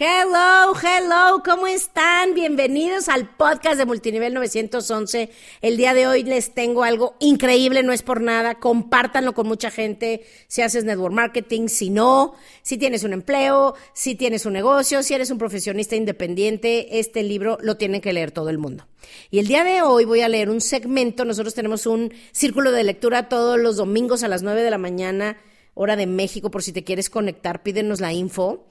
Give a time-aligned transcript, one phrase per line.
[0.00, 2.32] Hello, hello, ¿cómo están?
[2.32, 5.28] Bienvenidos al podcast de Multinivel 911.
[5.60, 9.72] El día de hoy les tengo algo increíble, no es por nada, compártanlo con mucha
[9.72, 15.02] gente si haces network marketing, si no, si tienes un empleo, si tienes un negocio,
[15.02, 18.86] si eres un profesionista independiente, este libro lo tiene que leer todo el mundo.
[19.32, 22.84] Y el día de hoy voy a leer un segmento, nosotros tenemos un círculo de
[22.84, 25.38] lectura todos los domingos a las 9 de la mañana,
[25.74, 28.64] hora de México, por si te quieres conectar, pídenos la info.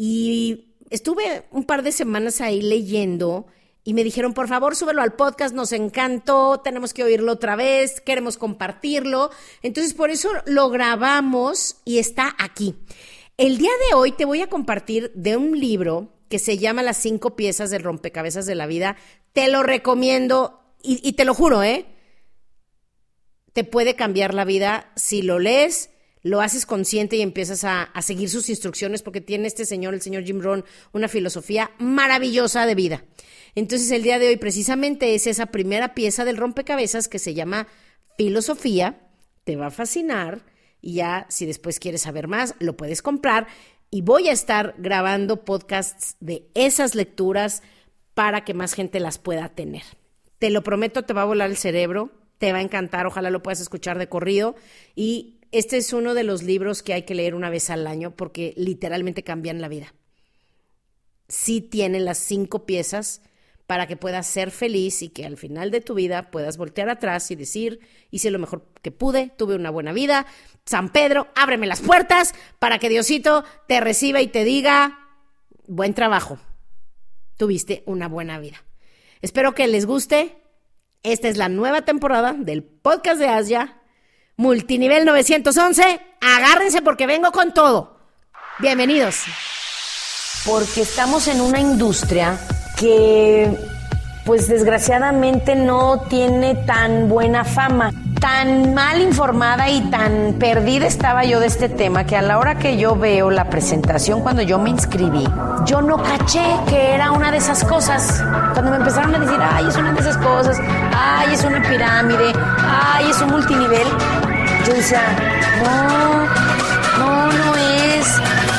[0.00, 3.46] Y estuve un par de semanas ahí leyendo
[3.84, 8.02] y me dijeron, por favor, súbelo al podcast, nos encantó, tenemos que oírlo otra vez,
[8.02, 9.30] queremos compartirlo.
[9.62, 12.74] Entonces, por eso lo grabamos y está aquí.
[13.38, 16.98] El día de hoy te voy a compartir de un libro que se llama Las
[16.98, 18.96] cinco piezas del rompecabezas de la vida.
[19.32, 21.86] Te lo recomiendo y, y te lo juro, ¿eh?
[23.54, 25.88] Te puede cambiar la vida si lo lees
[26.22, 30.24] lo haces consciente y empiezas a, seguir sus instrucciones porque tiene este señor, el señor
[30.24, 33.04] Jim Rohn, una filosofía maravillosa de vida.
[33.54, 37.68] Entonces el día de hoy precisamente es esa primera pieza del rompecabezas que se llama
[38.16, 39.08] filosofía,
[39.44, 40.44] te va a fascinar
[40.80, 43.46] y ya si después quieres saber más, lo puedes comprar
[43.90, 47.62] y voy a estar grabando podcasts de esas lecturas
[48.14, 49.84] para que más gente las pueda tener.
[50.38, 53.42] Te lo prometo, te va a volar el cerebro, te va a encantar, ojalá lo
[53.42, 54.54] puedas escuchar de corrido
[54.94, 58.14] y este es uno de los libros que hay que leer una vez al año
[58.14, 59.94] porque literalmente cambian la vida.
[61.28, 63.22] Sí tiene las cinco piezas
[63.66, 67.30] para que puedas ser feliz y que al final de tu vida puedas voltear atrás
[67.30, 70.26] y decir, hice lo mejor que pude, tuve una buena vida.
[70.64, 74.98] San Pedro, ábreme las puertas para que Diosito te reciba y te diga,
[75.66, 76.38] buen trabajo,
[77.36, 78.64] tuviste una buena vida.
[79.20, 80.38] Espero que les guste.
[81.02, 83.77] Esta es la nueva temporada del podcast de Asia
[84.38, 87.96] Multinivel 911, agárrense porque vengo con todo.
[88.60, 89.24] Bienvenidos.
[90.46, 92.38] Porque estamos en una industria
[92.76, 93.50] que,
[94.24, 97.90] pues desgraciadamente, no tiene tan buena fama
[98.20, 102.58] tan mal informada y tan perdida estaba yo de este tema que a la hora
[102.58, 105.24] que yo veo la presentación cuando yo me inscribí,
[105.64, 108.22] yo no caché que era una de esas cosas.
[108.52, 110.58] Cuando me empezaron a decir, ay, es una de esas cosas,
[110.94, 113.86] ay, es una pirámide, ay, es un multinivel,
[114.68, 115.02] yo decía,
[115.64, 118.06] no, no, no es,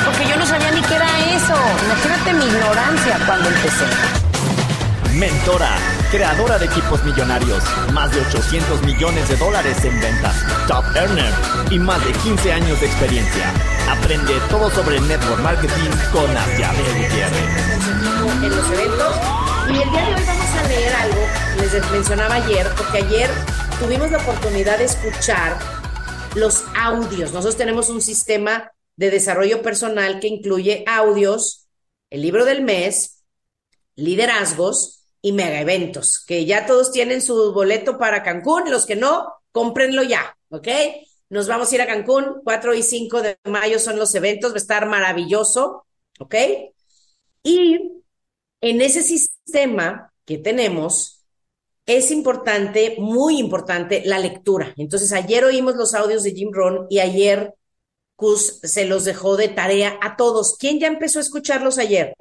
[0.06, 1.56] porque yo no sabía ni qué era eso.
[1.86, 3.86] Imagínate mi ignorancia cuando empecé.
[5.14, 5.70] Mentora
[6.09, 10.36] creadora de equipos millonarios, más de 800 millones de dólares en ventas,
[10.68, 11.31] top earner
[11.70, 13.53] y más de 15 años de experiencia.
[13.88, 18.44] Aprende todo sobre network marketing con Asia Gutiérrez.
[18.44, 19.16] En los eventos.
[19.68, 21.22] Y el día de hoy vamos a leer algo,
[21.59, 23.30] les mencionaba ayer, porque ayer
[23.80, 25.78] tuvimos la oportunidad de escuchar
[26.35, 27.31] los audios.
[27.31, 31.67] Nosotros tenemos un sistema de desarrollo personal que incluye audios,
[32.09, 33.23] el libro del mes,
[33.95, 39.34] liderazgos, y mega eventos, que ya todos tienen su boleto para Cancún, los que no,
[39.51, 40.67] cómprenlo ya, ¿ok?
[41.29, 44.56] Nos vamos a ir a Cancún, 4 y 5 de mayo son los eventos, va
[44.56, 45.85] a estar maravilloso,
[46.19, 46.35] ¿ok?
[47.44, 48.01] Y
[48.61, 51.19] en ese sistema que tenemos,
[51.89, 54.73] es importante, muy importante, la lectura.
[54.77, 57.55] Entonces, ayer oímos los audios de Jim Rohn y ayer
[58.16, 60.55] Cus se los dejó de tarea a todos.
[60.59, 62.13] ¿Quién ya empezó a escucharlos ayer?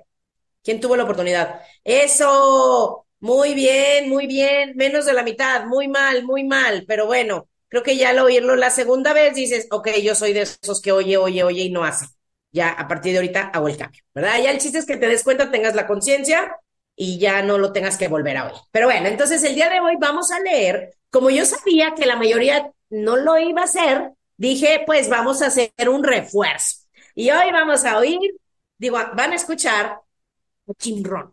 [0.62, 1.60] ¿Quién tuvo la oportunidad?
[1.84, 7.46] Eso, muy bien, muy bien, menos de la mitad, muy mal, muy mal, pero bueno,
[7.68, 10.92] creo que ya al oírlo la segunda vez dices, ok, yo soy de esos que
[10.92, 12.06] oye, oye, oye y no hace.
[12.52, 14.42] Ya a partir de ahorita hago el cambio, ¿verdad?
[14.42, 16.56] Ya el chiste es que te des cuenta, tengas la conciencia
[17.00, 18.56] y ya no lo tengas que volver a oír.
[18.72, 22.16] Pero bueno, entonces el día de hoy vamos a leer, como yo sabía que la
[22.16, 26.86] mayoría no lo iba a hacer, dije, pues vamos a hacer un refuerzo.
[27.14, 28.34] Y hoy vamos a oír,
[28.76, 30.00] digo, van a escuchar
[30.80, 31.32] Jim Rohn.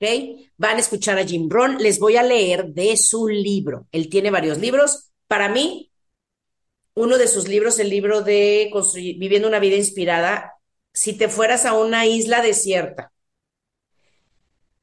[0.00, 0.08] ¿Ok?
[0.56, 1.78] Van a escuchar a Jim Rohn.
[1.78, 3.88] Les voy a leer de su libro.
[3.90, 5.10] Él tiene varios libros.
[5.26, 5.90] Para mí,
[6.94, 10.54] uno de sus libros, el libro de Viviendo una vida inspirada,
[10.92, 13.12] si te fueras a una isla desierta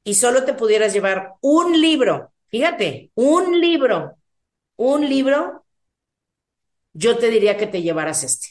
[0.09, 4.17] y solo te pudieras llevar un libro, fíjate, un libro,
[4.75, 5.67] un libro,
[6.93, 8.47] yo te diría que te llevaras este.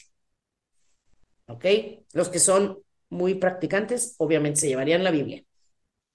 [1.47, 1.65] ¿Ok?
[2.13, 2.79] Los que son
[3.09, 5.43] muy practicantes, obviamente se llevarían la Biblia.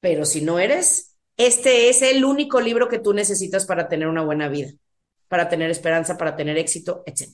[0.00, 4.24] Pero si no eres, este es el único libro que tú necesitas para tener una
[4.24, 4.72] buena vida,
[5.28, 7.28] para tener esperanza, para tener éxito, etc.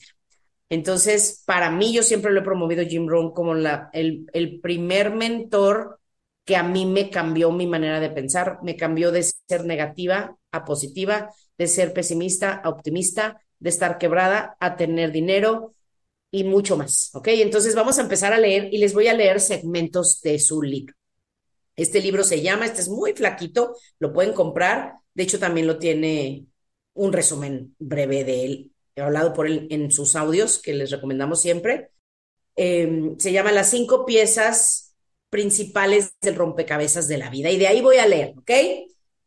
[0.67, 6.00] Entonces, para mí, yo siempre lo he promovido Jim Rohn como el primer mentor
[6.45, 10.65] que a mí me cambió mi manera de pensar, me cambió de ser negativa a
[10.65, 15.75] positiva, de ser pesimista a optimista, de estar quebrada a tener dinero,
[16.31, 17.27] y mucho más, ¿ok?
[17.27, 20.95] Entonces vamos a empezar a leer y les voy a leer segmentos de su libro.
[21.75, 24.93] Este libro se llama, este es muy flaquito, lo pueden comprar.
[25.13, 26.45] De hecho, también lo tiene
[26.93, 28.71] un resumen breve de él.
[28.95, 31.91] He hablado por él en sus audios, que les recomendamos siempre.
[32.55, 34.90] Eh, se llama Las cinco piezas
[35.31, 37.49] principales del rompecabezas de la vida.
[37.49, 38.51] Y de ahí voy a leer, ¿ok?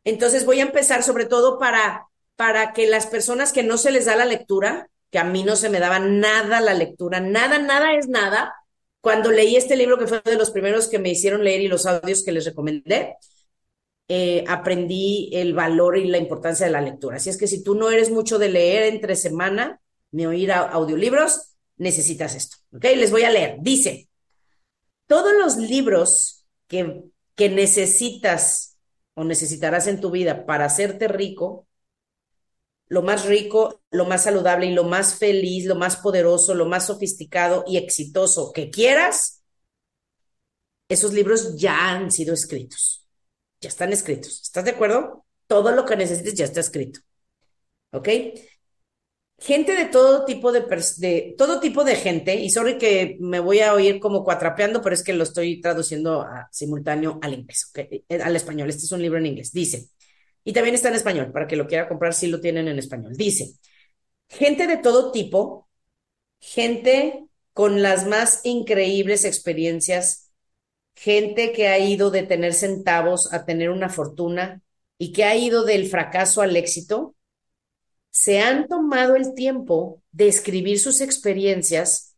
[0.05, 2.07] Entonces voy a empezar sobre todo para,
[2.37, 5.57] para que las personas que no se les da la lectura, que a mí no
[5.57, 8.55] se me daba nada la lectura, nada, nada es nada.
[9.01, 11.87] Cuando leí este libro, que fue de los primeros que me hicieron leer y los
[11.87, 13.17] audios que les recomendé,
[14.09, 17.17] eh, aprendí el valor y la importancia de la lectura.
[17.17, 19.81] Así es que si tú no eres mucho de leer entre semana
[20.13, 22.59] ni oír audiolibros, necesitas esto.
[22.75, 22.85] ¿Ok?
[22.97, 23.57] Les voy a leer.
[23.61, 24.09] Dice,
[25.07, 27.05] todos los libros que,
[27.35, 28.79] que necesitas
[29.15, 31.67] o necesitarás en tu vida para hacerte rico
[32.89, 36.87] lo más rico, lo más saludable y lo más feliz, lo más poderoso, lo más
[36.87, 39.43] sofisticado y exitoso que quieras,
[40.89, 43.07] esos libros ya han sido escritos.
[43.61, 44.43] Ya están escritos.
[44.43, 45.25] ¿Estás de acuerdo?
[45.47, 47.01] Todo lo que necesites ya está escrito.
[47.93, 48.09] ¿Ok?
[49.39, 53.75] Gente de todo tipo de, todo tipo de gente, y sorry que me voy a
[53.75, 57.71] oír como cuatrapeando, pero es que lo estoy traduciendo a, simultáneo al inglés.
[57.75, 58.71] Eh, al español.
[58.71, 59.53] Este es un libro en inglés.
[59.53, 59.89] Dice,
[60.45, 63.15] y también está en español, para que lo quiera comprar si lo tienen en español.
[63.17, 63.55] Dice,
[64.29, 65.69] gente de todo tipo,
[66.41, 70.33] gente con las más increíbles experiencias,
[70.95, 74.63] gente que ha ido de tener centavos a tener una fortuna
[74.99, 77.14] y que ha ido del fracaso al éxito,
[78.15, 82.15] se han tomado el tiempo de escribir sus experiencias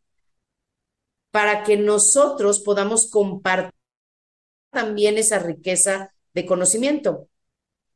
[1.31, 3.73] para que nosotros podamos compartir
[4.69, 7.29] también esa riqueza de conocimiento.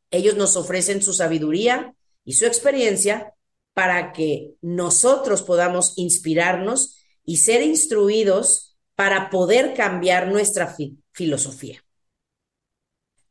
[0.10, 1.94] Ellos nos ofrecen su sabiduría
[2.26, 3.36] y su experiencia
[3.74, 10.76] para que nosotros podamos inspirarnos y ser instruidos para poder cambiar nuestra
[11.12, 11.86] filosofía.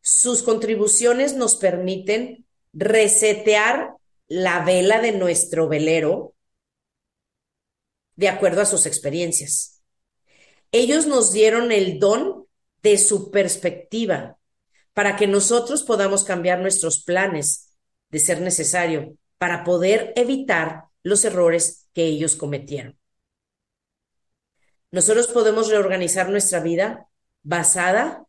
[0.00, 3.99] Sus contribuciones nos permiten resetear
[4.30, 6.34] la vela de nuestro velero
[8.14, 9.82] de acuerdo a sus experiencias.
[10.70, 12.46] Ellos nos dieron el don
[12.80, 14.38] de su perspectiva
[14.94, 17.76] para que nosotros podamos cambiar nuestros planes
[18.10, 22.96] de ser necesario para poder evitar los errores que ellos cometieron.
[24.92, 27.08] Nosotros podemos reorganizar nuestra vida
[27.42, 28.26] basada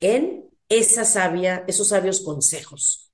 [0.00, 3.05] en esa sabia, esos sabios consejos.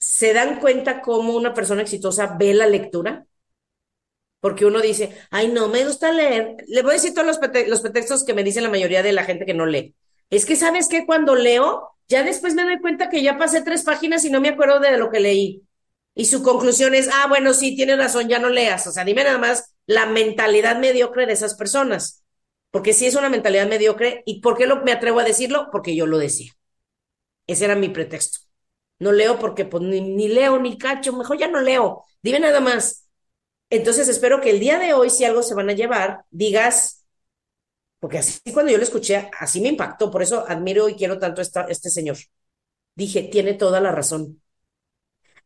[0.00, 3.26] ¿Se dan cuenta cómo una persona exitosa ve la lectura?
[4.40, 6.56] Porque uno dice, ay, no, me gusta leer.
[6.66, 7.38] Le voy a decir todos los,
[7.80, 9.94] pretextos que me dicen la mayoría de la gente que no lee.
[10.30, 11.04] Es que, ¿sabes qué?
[11.04, 14.48] Cuando leo, ya después me doy cuenta que ya pasé tres páginas y no me
[14.48, 15.62] acuerdo de lo que leí.
[16.14, 18.86] Y su conclusión es, ah, bueno, sí, tienes razón, ya no leas.
[18.86, 22.24] O sea, dime nada más la mentalidad mediocre de esas personas.
[22.70, 24.22] Porque sí es una mentalidad mediocre.
[24.24, 25.68] ¿Y por qué lo, me atrevo a decirlo?
[25.70, 26.52] Porque yo lo decía.
[27.46, 28.49] Ese era mi pretexto.
[29.00, 32.04] No leo porque pues, ni, leo ni cacho, mejor ya no leo.
[32.22, 33.08] Dime nada más.
[33.70, 37.06] Entonces espero que el día de hoy, si algo se van a llevar, digas,
[38.00, 41.42] porque así cuando yo lo escuché, así me impactó, por eso admiro y quiero tanto
[41.42, 42.18] a este señor.
[42.96, 44.42] Dije, tiene toda la razón.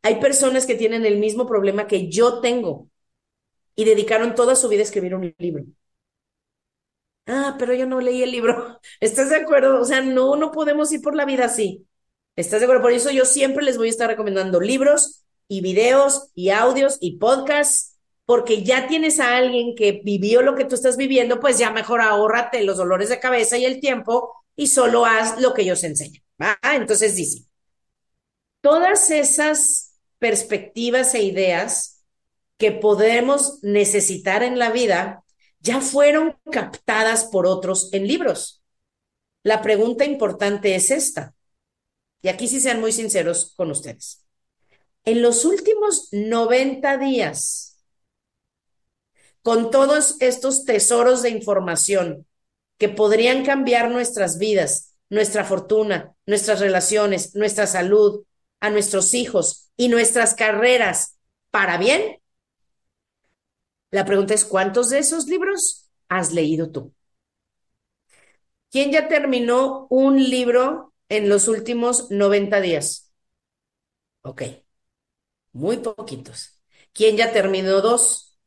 [0.03, 2.89] Hay personas que tienen el mismo problema que yo tengo
[3.77, 5.65] y dedicaron toda su vida a escribir un libro.
[7.27, 8.81] Ah, pero yo no leí el libro.
[9.01, 9.81] ¿Estás de acuerdo?
[9.81, 11.87] O sea, no, no podemos ir por la vida así.
[12.37, 12.83] ¿Estás de acuerdo?
[12.83, 17.19] Por eso yo siempre les voy a estar recomendando libros y videos y audios y
[17.19, 21.71] podcasts porque ya tienes a alguien que vivió lo que tú estás viviendo, pues ya
[21.71, 25.85] mejor ahórrate los dolores de cabeza y el tiempo y solo haz lo que ellos
[25.85, 26.23] enseñan.
[26.41, 26.59] ¿va?
[26.75, 27.45] Entonces dice,
[28.61, 32.05] todas esas perspectivas e ideas
[32.57, 35.23] que podemos necesitar en la vida
[35.61, 38.63] ya fueron captadas por otros en libros.
[39.43, 41.34] La pregunta importante es esta,
[42.25, 44.25] y aquí sí sean muy sinceros con ustedes.
[45.05, 47.85] En los últimos 90 días,
[49.43, 52.27] con todos estos tesoros de información
[52.79, 58.25] que podrían cambiar nuestras vidas, nuestra fortuna, nuestras relaciones, nuestra salud,
[58.59, 61.19] a nuestros hijos y nuestras carreras
[61.51, 62.23] para bien?
[63.91, 66.95] La pregunta es, ¿cuántos de esos libros has leído tú?
[68.71, 73.13] ¿Quién ya terminó un libro en los últimos 90 días?
[74.23, 74.43] Ok,
[75.53, 76.61] muy poquitos.
[76.93, 78.39] ¿Quién ya terminó dos?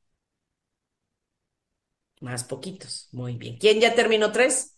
[2.22, 3.10] Más poquitos.
[3.12, 3.58] Muy bien.
[3.58, 4.78] ¿Quién ya terminó tres?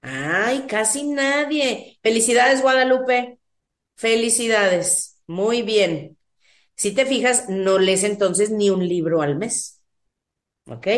[0.00, 1.98] Ay, casi nadie.
[2.02, 3.38] Felicidades, Guadalupe.
[3.96, 5.20] Felicidades.
[5.26, 6.18] Muy bien.
[6.76, 9.82] Si te fijas, no lees entonces ni un libro al mes.
[10.66, 10.88] ¿Ok?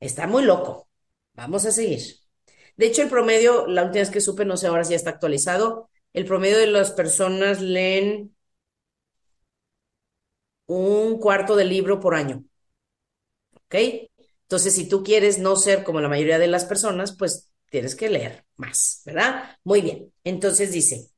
[0.00, 0.88] Está muy loco.
[1.34, 2.02] Vamos a seguir.
[2.82, 5.10] De hecho, el promedio, la última vez que supe, no sé ahora si ya está
[5.10, 8.34] actualizado, el promedio de las personas leen
[10.66, 12.44] un cuarto de libro por año.
[13.54, 13.74] ¿Ok?
[14.42, 18.10] Entonces, si tú quieres no ser como la mayoría de las personas, pues tienes que
[18.10, 19.56] leer más, ¿verdad?
[19.64, 20.12] Muy bien.
[20.24, 21.08] Entonces dice,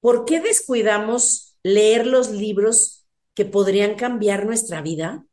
[0.00, 5.24] ¿por qué descuidamos leer los libros que podrían cambiar nuestra vida?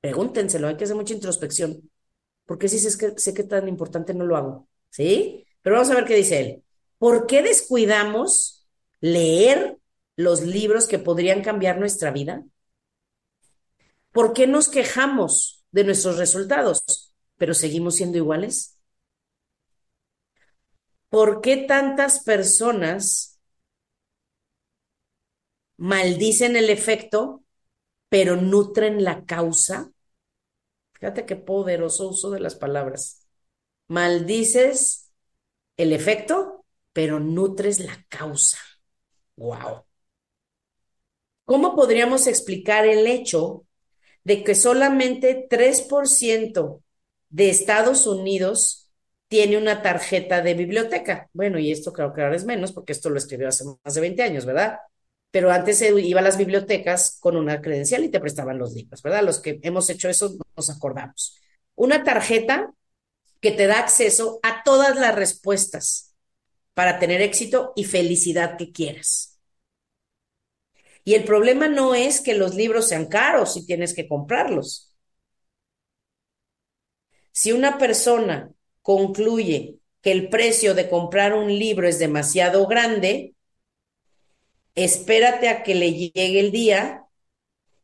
[0.00, 1.90] Pregúntenselo, hay que hacer mucha introspección.
[2.46, 4.68] ¿Por qué si sé que, sé que tan importante no lo hago?
[4.90, 5.46] ¿Sí?
[5.62, 6.64] Pero vamos a ver qué dice él.
[6.98, 8.66] ¿Por qué descuidamos
[9.00, 9.78] leer
[10.16, 12.44] los libros que podrían cambiar nuestra vida?
[14.12, 18.78] ¿Por qué nos quejamos de nuestros resultados, pero seguimos siendo iguales?
[21.08, 23.40] ¿Por qué tantas personas
[25.78, 27.42] maldicen el efecto,
[28.10, 29.92] pero nutren la causa?
[31.00, 33.26] Fíjate qué poderoso uso de las palabras.
[33.88, 35.10] Maldices
[35.76, 38.58] el efecto, pero nutres la causa.
[39.36, 39.84] Wow.
[41.44, 43.64] ¿Cómo podríamos explicar el hecho
[44.24, 46.82] de que solamente 3%
[47.30, 48.90] de Estados Unidos
[49.28, 51.28] tiene una tarjeta de biblioteca?
[51.32, 54.00] Bueno, y esto creo que ahora es menos porque esto lo escribió hace más de
[54.00, 54.78] 20 años, ¿verdad?
[55.30, 59.02] Pero antes se iba a las bibliotecas con una credencial y te prestaban los libros,
[59.02, 59.22] ¿verdad?
[59.22, 61.36] Los que hemos hecho eso nos acordamos.
[61.74, 62.72] Una tarjeta
[63.40, 66.14] que te da acceso a todas las respuestas
[66.74, 69.38] para tener éxito y felicidad que quieras.
[71.04, 74.92] Y el problema no es que los libros sean caros y tienes que comprarlos.
[77.30, 78.50] Si una persona
[78.82, 83.35] concluye que el precio de comprar un libro es demasiado grande,
[84.76, 87.06] espérate a que le llegue el día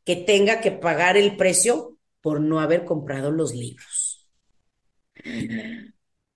[0.04, 4.28] que tenga que pagar el precio por no haber comprado los libros.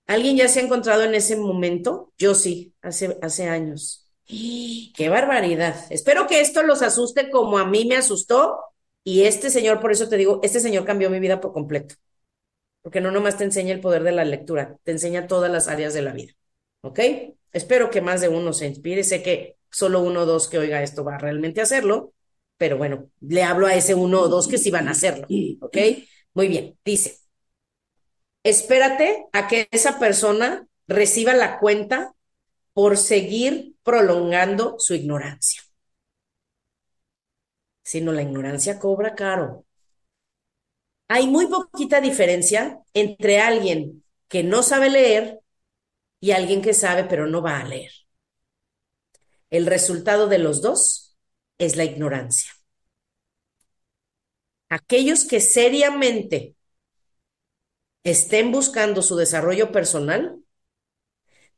[0.07, 2.13] ¿Alguien ya se ha encontrado en ese momento?
[2.19, 4.09] Yo sí, hace, hace años.
[4.27, 5.87] ¡Qué barbaridad!
[5.91, 8.59] Espero que esto los asuste como a mí me asustó
[9.05, 11.95] y este señor, por eso te digo, este señor cambió mi vida por completo.
[12.83, 15.95] Porque no nomás te enseña el poder de la lectura, te enseña todas las áreas
[15.95, 16.33] de la vida.
[16.83, 17.01] ¿Ok?
[17.53, 19.03] Espero que más de uno se inspire.
[19.05, 22.13] Sé que solo uno o dos que oiga esto va a realmente hacerlo,
[22.57, 25.27] pero bueno, le hablo a ese uno o dos que sí van a hacerlo.
[25.61, 25.77] ¿Ok?
[26.35, 27.21] Muy bien, dice
[28.47, 32.15] espérate a que esa persona reciba la cuenta
[32.75, 35.63] por seguir prolongando su ignorancia.
[37.83, 39.65] Si no, la ignorancia cobra caro.
[41.09, 45.41] Hay muy poquita diferencia entre alguien que no sabe leer
[46.21, 47.93] y alguien que sabe pero no va a leer.
[49.51, 51.17] El resultado de los dos
[51.59, 52.51] es la ignorancia.
[54.69, 56.57] Aquellos que seriamente
[58.03, 60.39] estén buscando su desarrollo personal,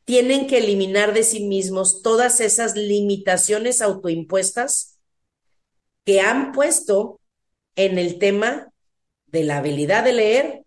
[0.07, 4.99] tienen que eliminar de sí mismos todas esas limitaciones autoimpuestas
[6.07, 7.21] que han puesto
[7.76, 8.73] en el tema
[9.26, 10.64] de la habilidad de leer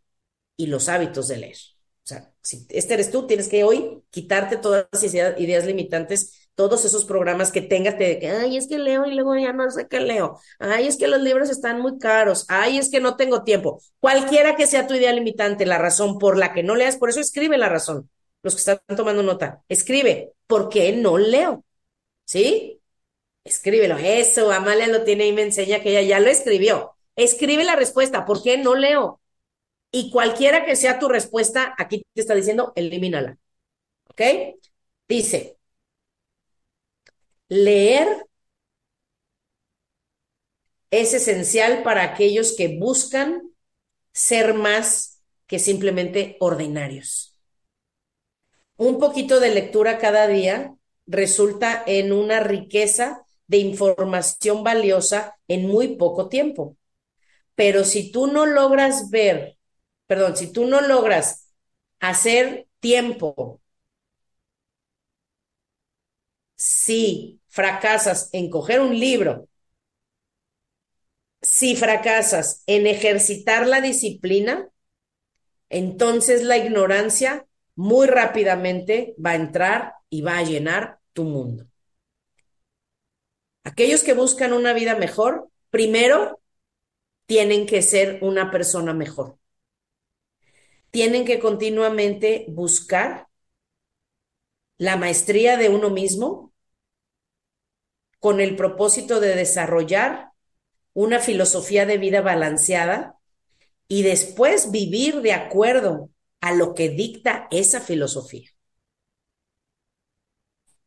[0.55, 1.57] y los hábitos de leer.
[2.03, 6.85] O sea, si este eres tú, tienes que hoy quitarte todas esas ideas limitantes todos
[6.85, 9.87] esos programas que tengas de que, ay, es que leo y luego ya no sé
[9.87, 13.43] qué leo, ay, es que los libros están muy caros, ay, es que no tengo
[13.43, 13.81] tiempo.
[13.99, 17.19] Cualquiera que sea tu idea limitante, la razón por la que no leas, por eso
[17.19, 18.09] escribe la razón.
[18.43, 21.63] Los que están tomando nota, escribe, ¿por qué no leo?
[22.25, 22.81] ¿Sí?
[23.43, 23.97] Escríbelo.
[23.97, 26.95] Eso, Amalia lo tiene y me enseña que ella ya lo escribió.
[27.15, 29.21] Escribe la respuesta, ¿por qué no leo?
[29.91, 33.37] Y cualquiera que sea tu respuesta, aquí te está diciendo, elimínala.
[34.09, 34.21] ¿Ok?
[35.07, 35.57] Dice,
[37.51, 38.25] Leer
[40.91, 43.41] es esencial para aquellos que buscan
[44.13, 47.35] ser más que simplemente ordinarios.
[48.77, 55.95] Un poquito de lectura cada día resulta en una riqueza de información valiosa en muy
[55.95, 56.77] poco tiempo.
[57.55, 59.57] Pero si tú no logras ver,
[60.07, 61.53] perdón, si tú no logras
[61.99, 63.61] hacer tiempo,
[66.57, 69.47] sí fracasas en coger un libro,
[71.41, 74.69] si fracasas en ejercitar la disciplina,
[75.69, 81.67] entonces la ignorancia muy rápidamente va a entrar y va a llenar tu mundo.
[83.63, 86.41] Aquellos que buscan una vida mejor, primero
[87.25, 89.37] tienen que ser una persona mejor.
[90.89, 93.27] Tienen que continuamente buscar
[94.77, 96.50] la maestría de uno mismo,
[98.21, 100.29] con el propósito de desarrollar
[100.93, 103.17] una filosofía de vida balanceada
[103.87, 108.47] y después vivir de acuerdo a lo que dicta esa filosofía.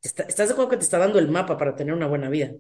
[0.01, 2.53] ¿Estás de acuerdo que te está dando el mapa para tener una buena vida?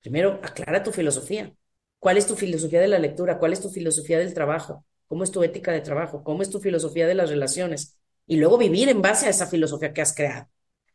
[0.00, 1.54] Primero, aclara tu filosofía.
[2.00, 3.38] ¿Cuál es tu filosofía de la lectura?
[3.38, 4.84] ¿Cuál es tu filosofía del trabajo?
[5.06, 6.24] ¿Cómo es tu ética de trabajo?
[6.24, 7.96] ¿Cómo es tu filosofía de las relaciones?
[8.26, 10.48] Y luego vivir en base a esa filosofía que has creado.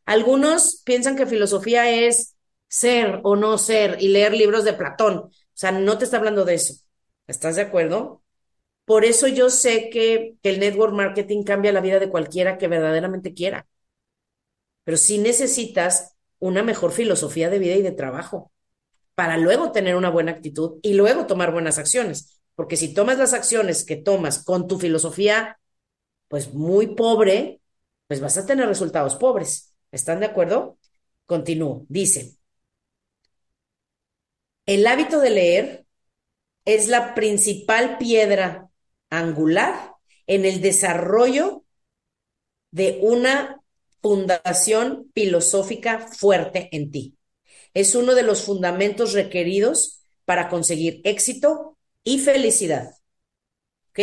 [0.06, 2.36] Algunos piensan que filosofía es
[2.70, 5.18] ser o no ser y leer libros de Platón.
[5.18, 6.76] O sea, no te está hablando de eso.
[7.28, 8.24] ¿Estás de acuerdo?
[8.86, 13.34] Por eso yo sé que, el network marketing cambia la vida de cualquiera que verdaderamente
[13.34, 13.68] quiera.
[14.84, 18.52] Pero sí necesitas una mejor filosofía de vida y de trabajo
[19.16, 22.42] para luego tener una buena actitud y luego tomar buenas acciones.
[22.56, 25.60] Porque si tomas las acciones que tomas con tu filosofía,
[26.28, 27.62] pues muy pobre,
[28.08, 29.76] pues vas a tener resultados pobres.
[29.92, 30.78] ¿Están de acuerdo?
[31.26, 31.86] Continúo.
[31.90, 32.39] Dice,
[34.70, 35.86] el hábito de leer
[36.64, 38.70] es la principal piedra
[39.10, 39.94] angular
[40.28, 41.66] en el desarrollo
[42.70, 43.64] de una
[44.04, 47.18] fundación filosófica fuerte en ti.
[47.74, 52.92] Es uno de los fundamentos requeridos para conseguir éxito y felicidad.
[53.90, 54.00] ¿Ok?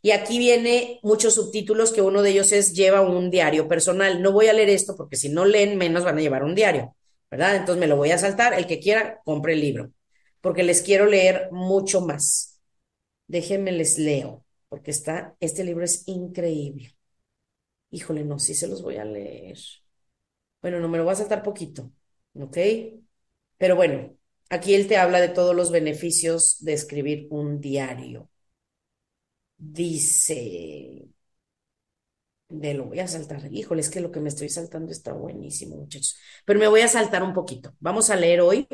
[0.00, 4.22] Y aquí viene muchos subtítulos que uno de ellos es lleva un diario personal.
[4.22, 6.94] No voy a leer esto porque si no leen menos van a llevar un diario,
[7.28, 7.56] ¿verdad?
[7.56, 8.54] Entonces me lo voy a saltar.
[8.54, 9.90] El que quiera, compre el libro,
[10.44, 12.60] porque les quiero leer mucho más.
[13.28, 16.96] Déjenme les leo, porque está, este libro es increíble.
[17.90, 19.58] Híjole, no, sí se los voy a leer.
[20.62, 21.92] Bueno, no me lo voy a saltar poquito,
[22.34, 22.58] ¿ok?
[23.58, 24.16] Pero bueno,
[24.50, 28.30] aquí él te habla de todos los beneficios de escribir un diario.
[29.78, 31.10] Dice,
[32.48, 33.40] de lo voy a saltar.
[33.52, 36.16] Híjole, es que lo que me estoy saltando está buenísimo, muchachos.
[36.44, 37.74] Pero me voy a saltar un poquito.
[37.80, 38.66] Vamos a leer hoy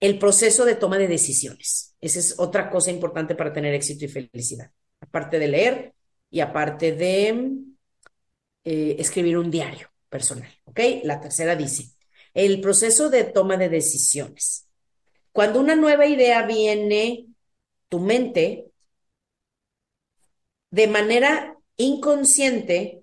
[0.00, 1.94] el proceso de toma de decisiones.
[2.00, 4.70] Esa es otra cosa importante para tener éxito y felicidad.
[5.00, 5.94] Aparte de leer
[6.30, 7.28] y aparte de
[8.64, 10.50] eh, escribir un diario personal.
[10.64, 10.80] ¿Ok?
[11.04, 11.92] La tercera dice,
[12.32, 14.66] el proceso de toma de decisiones.
[15.32, 17.26] Cuando una nueva idea viene
[17.88, 18.66] tu mente,
[20.70, 23.02] de manera inconsciente,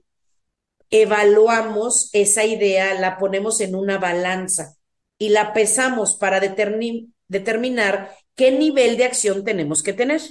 [0.90, 4.77] evaluamos esa idea, la ponemos en una balanza
[5.18, 10.22] y la pesamos para determinar qué nivel de acción tenemos que tener.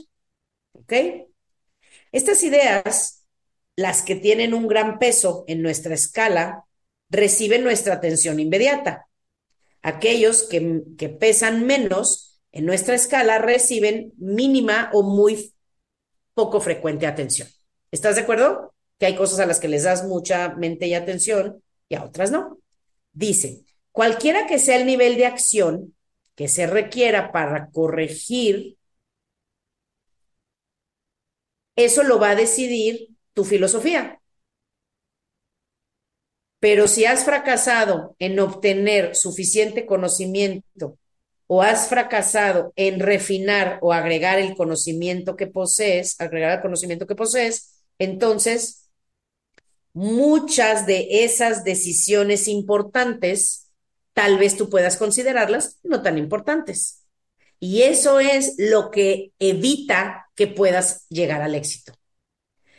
[0.72, 0.92] ¿Ok?
[2.12, 3.27] Estas ideas,
[3.75, 6.64] las que tienen un gran peso en nuestra escala,
[7.11, 9.09] reciben nuestra atención inmediata.
[9.83, 15.53] Aquellos que, que pesan menos en nuestra escala reciben mínima o muy
[16.35, 17.49] poco frecuente atención.
[17.90, 18.75] ¿Estás de acuerdo?
[18.99, 22.31] Que hay cosas a las que les das mucha mente y atención y a otras
[22.31, 22.59] no.
[23.12, 23.65] Dice,
[23.96, 25.96] cualquiera que sea el nivel de acción
[26.35, 28.76] que se requiera para corregir,
[31.76, 34.20] eso lo va a decidir tu filosofía.
[36.61, 40.98] Pero si has fracasado en obtener suficiente conocimiento
[41.46, 47.14] o has fracasado en refinar o agregar el conocimiento que posees, agregar el conocimiento que
[47.14, 48.90] posees, entonces
[49.94, 53.65] muchas de esas decisiones importantes,
[54.16, 57.05] tal vez tú puedas considerarlas no tan importantes.
[57.61, 61.92] Y eso es lo que evita que puedas llegar al éxito.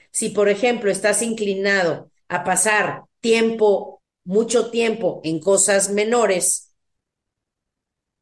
[0.10, 6.74] Si, por ejemplo, estás inclinado a pasar tiempo, mucho tiempo en cosas menores,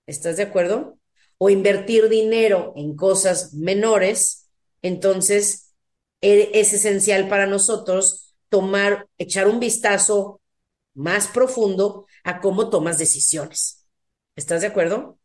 [0.08, 0.99] ¿estás de acuerdo?
[1.38, 4.49] O invertir dinero en cosas menores,
[4.82, 5.73] entonces
[6.19, 10.41] e, es esencial para nosotros tomar, echar un vistazo
[10.95, 13.86] más profundo a cómo tomas decisiones.
[14.36, 15.19] ¿Estás de acuerdo?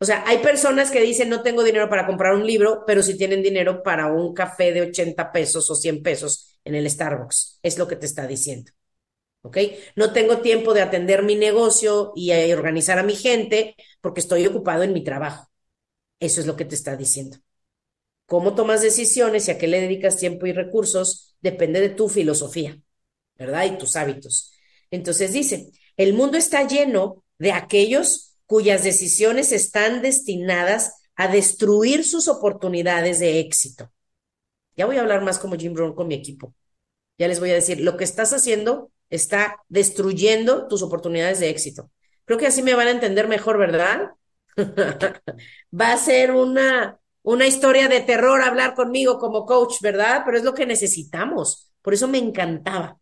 [0.00, 3.16] O sea, hay personas que dicen no tengo dinero para comprar un libro, pero sí
[3.18, 7.60] tienen dinero para un café de 80 pesos o 100 pesos en el Starbucks.
[7.62, 8.72] Es lo que te está diciendo.
[9.42, 9.58] ¿ok?
[9.96, 14.82] No tengo tiempo de atender mi negocio y organizar a mi gente porque estoy ocupado
[14.82, 15.50] en mi trabajo.
[16.20, 17.38] Eso es lo que te está diciendo.
[18.26, 22.80] Cómo tomas decisiones y a qué le dedicas tiempo y recursos depende de tu filosofía,
[23.36, 23.64] ¿verdad?
[23.66, 24.52] Y tus hábitos.
[24.90, 32.28] Entonces dice, el mundo está lleno de aquellos cuyas decisiones están destinadas a destruir sus
[32.28, 33.92] oportunidades de éxito.
[34.76, 36.54] Ya voy a hablar más como Jim Brown con mi equipo.
[37.18, 41.90] Ya les voy a decir, lo que estás haciendo está destruyendo tus oportunidades de éxito.
[42.26, 44.12] Creo que así me van a entender mejor, ¿verdad?
[45.80, 50.22] Va a ser una, una historia de terror hablar conmigo como coach, ¿verdad?
[50.26, 51.72] Pero es lo que necesitamos.
[51.82, 52.99] Por eso me encantaba.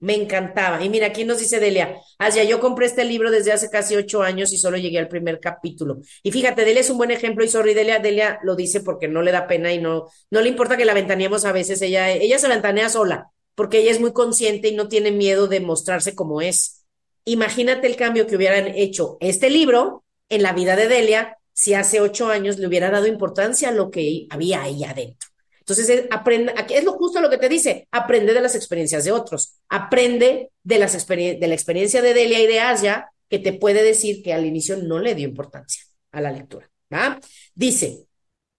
[0.00, 0.82] Me encantaba.
[0.82, 4.22] Y mira, aquí nos dice Delia, Asia, yo compré este libro desde hace casi ocho
[4.22, 5.98] años y solo llegué al primer capítulo.
[6.22, 9.20] Y fíjate, Delia es un buen ejemplo y sorry, Delia, Delia lo dice porque no
[9.20, 11.82] le da pena y no, no le importa que la ventaneemos a veces.
[11.82, 15.60] Ella, ella se ventanea sola porque ella es muy consciente y no tiene miedo de
[15.60, 16.86] mostrarse como es.
[17.26, 22.00] Imagínate el cambio que hubieran hecho este libro en la vida de Delia si hace
[22.00, 25.29] ocho años le hubiera dado importancia a lo que había ahí adentro.
[25.70, 26.08] Entonces,
[26.70, 30.78] es lo justo lo que te dice, aprende de las experiencias de otros, aprende de,
[30.78, 34.44] las de la experiencia de Delia y de Asia, que te puede decir que al
[34.44, 36.68] inicio no le dio importancia a la lectura.
[37.54, 38.06] Dice,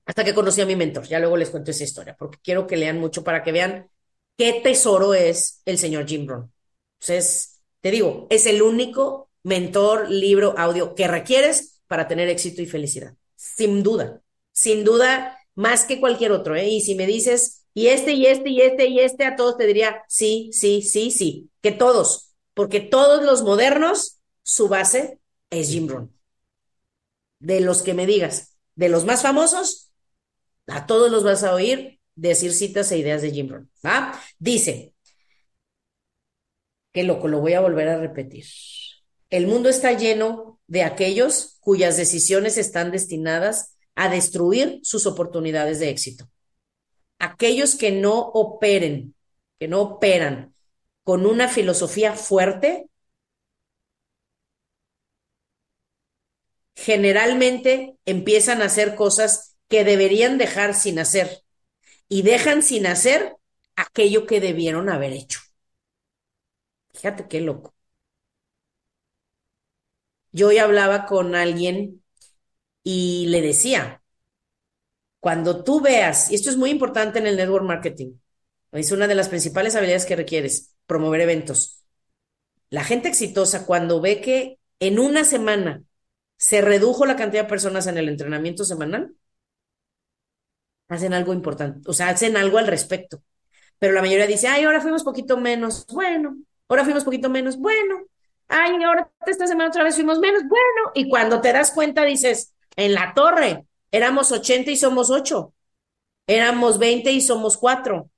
[0.06, 2.78] hasta que conocí a mi mentor, ya luego les cuento esa historia, porque quiero que
[2.78, 3.90] lean mucho para que vean
[4.38, 6.52] qué tesoro es el señor Jim Brown.
[7.00, 12.66] Entonces, te digo, es el único mentor, libro, audio que requieres para tener éxito y
[12.66, 13.16] felicidad.
[13.36, 14.22] Sin duda,
[14.54, 16.68] sin duda más que cualquier otro, ¿eh?
[16.68, 19.68] Y si me dices, y este, y este, y este, y este, a todos te
[19.68, 25.20] diría, sí, sí, sí, sí, que todos, porque todos los modernos, su base
[25.52, 26.12] es Jim Rohn.
[27.40, 29.92] De los que me digas, de los más famosos,
[30.66, 33.70] a todos los vas a oír decir citas e ideas de Jim Rohn.
[33.86, 34.20] ¿va?
[34.40, 34.96] Dice,
[36.92, 38.46] qué loco, lo voy a volver a repetir.
[39.30, 45.90] El mundo está lleno de aquellos cuyas decisiones están destinadas a destruir sus oportunidades de
[45.90, 46.30] éxito.
[47.20, 49.16] Aquellos que no operen,
[49.60, 50.56] que no operan
[51.04, 52.88] con una filosofía fuerte,
[56.76, 61.44] generalmente empiezan a hacer cosas que deberían dejar sin hacer
[62.10, 63.36] y dejan sin hacer
[63.76, 65.40] aquello que debieron haber hecho.
[66.94, 67.74] Fíjate qué loco.
[70.32, 72.01] Yo hoy hablaba con alguien
[72.84, 74.02] y le decía,
[75.20, 78.14] cuando tú veas, y esto es muy importante en el network marketing,
[78.72, 81.84] es una de las principales habilidades que requieres, promover eventos.
[82.70, 85.84] La gente exitosa, cuando ve que en una semana
[86.38, 89.16] se redujo la cantidad de personas en el entrenamiento semanal,
[90.90, 93.24] hacen algo importante, o sea, hacen algo al respecto.
[93.80, 98.06] Pero la mayoría dice, ay, ahora fuimos poquito menos, bueno, ahora fuimos poquito menos, bueno,
[98.48, 102.54] ay, ahora esta semana otra vez fuimos menos, bueno, y cuando te das cuenta dices,
[102.76, 103.66] en la torre.
[103.92, 105.54] Éramos 80 y somos 8.
[106.28, 108.10] Éramos 20 y somos 4.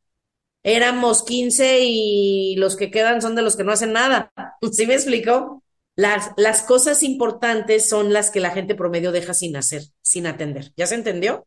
[0.64, 4.32] Éramos 15 y los que quedan son de los que no hacen nada.
[4.72, 5.64] ¿Sí me explico?
[5.96, 10.72] Las, las cosas importantes son las que la gente promedio deja sin hacer, sin atender.
[10.76, 11.46] ¿Ya se entendió?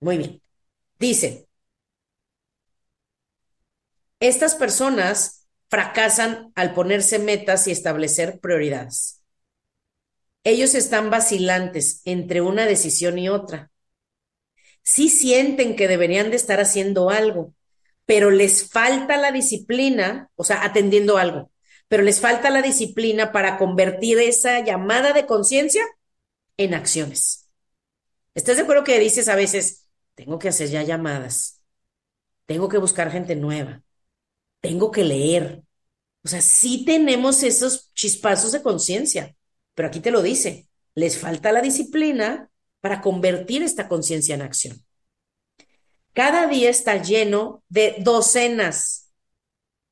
[0.00, 0.42] Muy bien.
[0.98, 1.46] Dice,
[4.20, 9.22] estas personas fracasan al ponerse metas y establecer prioridades
[10.46, 13.72] ellos están vacilantes entre una decisión y otra.
[14.84, 17.52] Sí sienten que deberían de estar haciendo algo,
[18.04, 21.50] pero les falta la disciplina, o sea, atendiendo algo,
[21.88, 25.84] pero les falta la disciplina para convertir esa llamada de conciencia
[26.56, 27.48] en acciones.
[28.36, 31.60] ¿Estás de acuerdo que dices a veces, tengo que hacer ya llamadas,
[32.44, 33.82] tengo que buscar gente nueva,
[34.60, 35.64] tengo que leer?
[36.22, 39.34] O sea, sí tenemos esos chispazos de conciencia,
[39.76, 44.84] pero aquí te lo dice, les falta la disciplina para convertir esta conciencia en acción.
[46.14, 49.12] Cada día está lleno de docenas,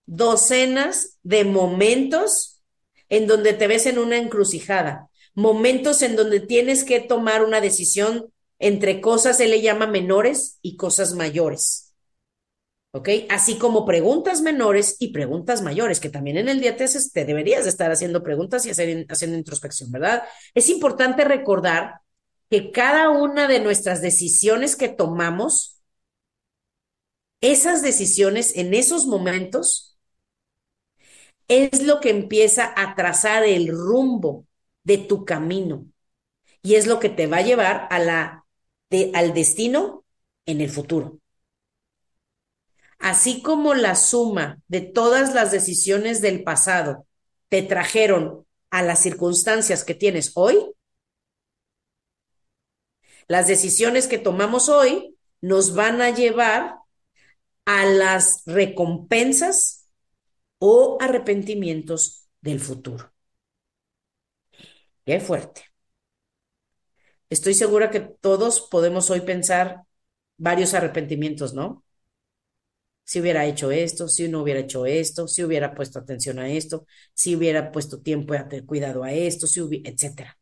[0.06, 2.62] docenas de momentos
[3.10, 8.32] en donde te ves en una encrucijada, momentos en donde tienes que tomar una decisión
[8.58, 11.83] entre cosas, él le llama menores y cosas mayores.
[12.94, 13.08] ¿Ok?
[13.28, 17.64] Así como preguntas menores y preguntas mayores, que también en el día te, te deberías
[17.64, 20.22] de estar haciendo preguntas y hacer, haciendo introspección, ¿verdad?
[20.54, 22.02] Es importante recordar
[22.50, 25.82] que cada una de nuestras decisiones que tomamos,
[27.40, 29.98] esas decisiones en esos momentos,
[31.48, 34.46] es lo que empieza a trazar el rumbo
[34.84, 35.86] de tu camino
[36.62, 38.46] y es lo que te va a llevar a la,
[39.14, 40.04] al destino
[40.46, 41.20] en el futuro
[43.04, 47.06] así como la suma de todas las decisiones del pasado
[47.50, 50.56] te trajeron a las circunstancias que tienes hoy,
[53.28, 56.76] las decisiones que tomamos hoy nos van a llevar
[57.66, 59.86] a las recompensas
[60.58, 63.12] o arrepentimientos del futuro.
[65.04, 65.62] Qué fuerte.
[67.28, 69.82] Estoy segura que todos podemos hoy pensar
[70.38, 71.83] varios arrepentimientos, ¿no?
[73.04, 76.86] Si hubiera hecho esto, si no hubiera hecho esto, si hubiera puesto atención a esto,
[77.14, 80.38] si hubiera puesto tiempo y cuidado a esto, si hubiera, etcétera.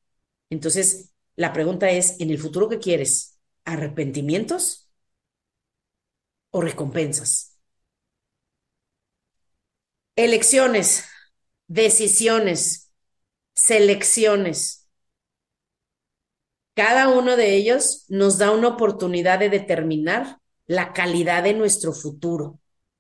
[0.51, 3.38] Entonces, la pregunta es, ¿en el futuro qué quieres?
[3.64, 4.90] ¿Arrepentimientos
[6.51, 7.33] o recompensas?
[10.16, 11.05] Elecciones,
[11.68, 12.90] decisiones,
[13.55, 14.88] selecciones.
[16.75, 20.38] Cada uno de ellos nos da una oportunidad de determinar
[20.72, 22.58] la calidad de nuestro futuro.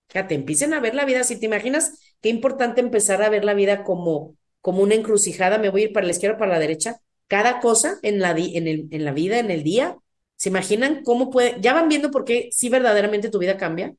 [0.08, 1.24] Fíjate, empiecen a ver la vida.
[1.24, 5.70] Si te imaginas qué importante empezar a ver la vida como, como una encrucijada, me
[5.70, 7.00] voy a ir para la izquierda o para la derecha.
[7.28, 9.96] Cada cosa en la, en, el, en la vida, en el día,
[10.36, 11.56] ¿se imaginan cómo puede?
[11.60, 13.94] ¿Ya van viendo por qué si verdaderamente tu vida cambia?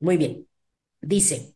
[0.00, 0.46] Muy bien.
[1.00, 1.54] Dice,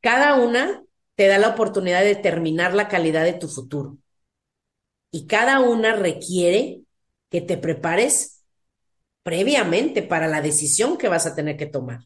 [0.00, 3.98] cada una te da la oportunidad de determinar la calidad de tu futuro.
[5.10, 6.82] Y cada una requiere
[7.30, 8.41] que te prepares
[9.22, 12.00] previamente para la decisión que vas a tener que tomar.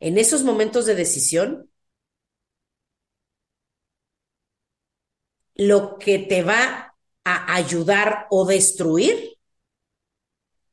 [0.00, 1.70] En esos momentos de decisión,
[5.54, 9.38] lo que te va a ayudar o destruir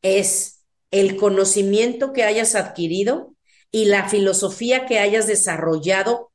[0.02, 3.36] es el conocimiento que hayas adquirido
[3.72, 6.32] y la filosofía que hayas desarrollado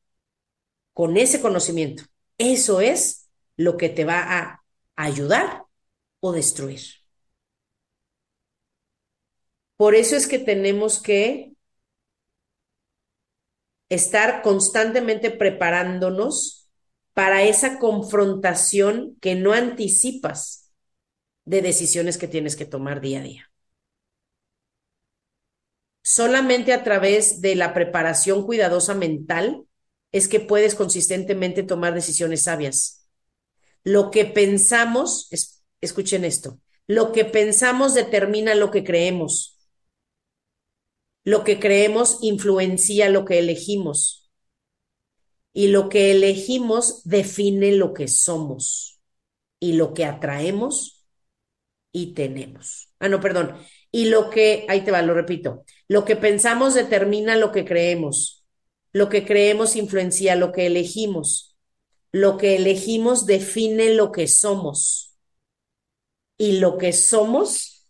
[0.92, 2.04] con ese conocimiento.
[2.38, 4.64] Eso es lo que te va a
[4.96, 5.64] ayudar
[6.20, 7.01] o destruir.
[9.82, 11.54] Por eso es que tenemos que
[13.88, 16.70] estar constantemente preparándonos
[17.14, 20.72] para esa confrontación que no anticipas
[21.44, 23.50] de decisiones que tienes que tomar día a día.
[26.04, 29.66] Solamente a través de la preparación cuidadosa mental
[30.12, 33.08] es que puedes consistentemente tomar decisiones sabias.
[33.82, 35.28] Lo que pensamos,
[35.80, 39.58] escuchen esto, lo que pensamos determina lo que creemos.
[41.24, 44.30] Lo que creemos influencia lo que elegimos.
[45.52, 49.00] Y lo que elegimos define lo que somos
[49.60, 51.04] y lo que atraemos
[51.92, 52.88] y tenemos.
[52.98, 53.56] Ah, no, perdón.
[53.90, 58.44] Y lo que, ahí te va, lo repito, lo que pensamos determina lo que creemos.
[58.92, 61.56] Lo que creemos influencia lo que elegimos.
[62.10, 65.14] Lo que elegimos define lo que somos.
[66.38, 67.86] Y lo que somos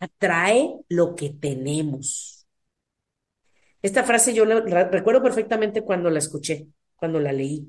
[0.00, 2.31] atrae lo que tenemos.
[3.82, 7.66] Esta frase yo la, recuerdo perfectamente cuando la escuché, cuando la leí.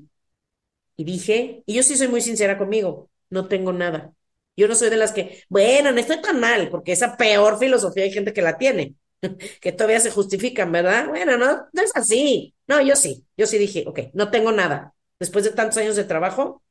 [0.96, 4.12] Y dije, y yo sí soy muy sincera conmigo, no tengo nada.
[4.56, 8.04] Yo no soy de las que, bueno, no estoy tan mal, porque esa peor filosofía
[8.04, 8.94] hay gente que la tiene,
[9.60, 11.08] que todavía se justifican, ¿verdad?
[11.08, 12.54] Bueno, no, no es así.
[12.68, 14.94] No, yo sí, yo sí dije, ok, no tengo nada.
[15.18, 16.62] Después de tantos años de trabajo,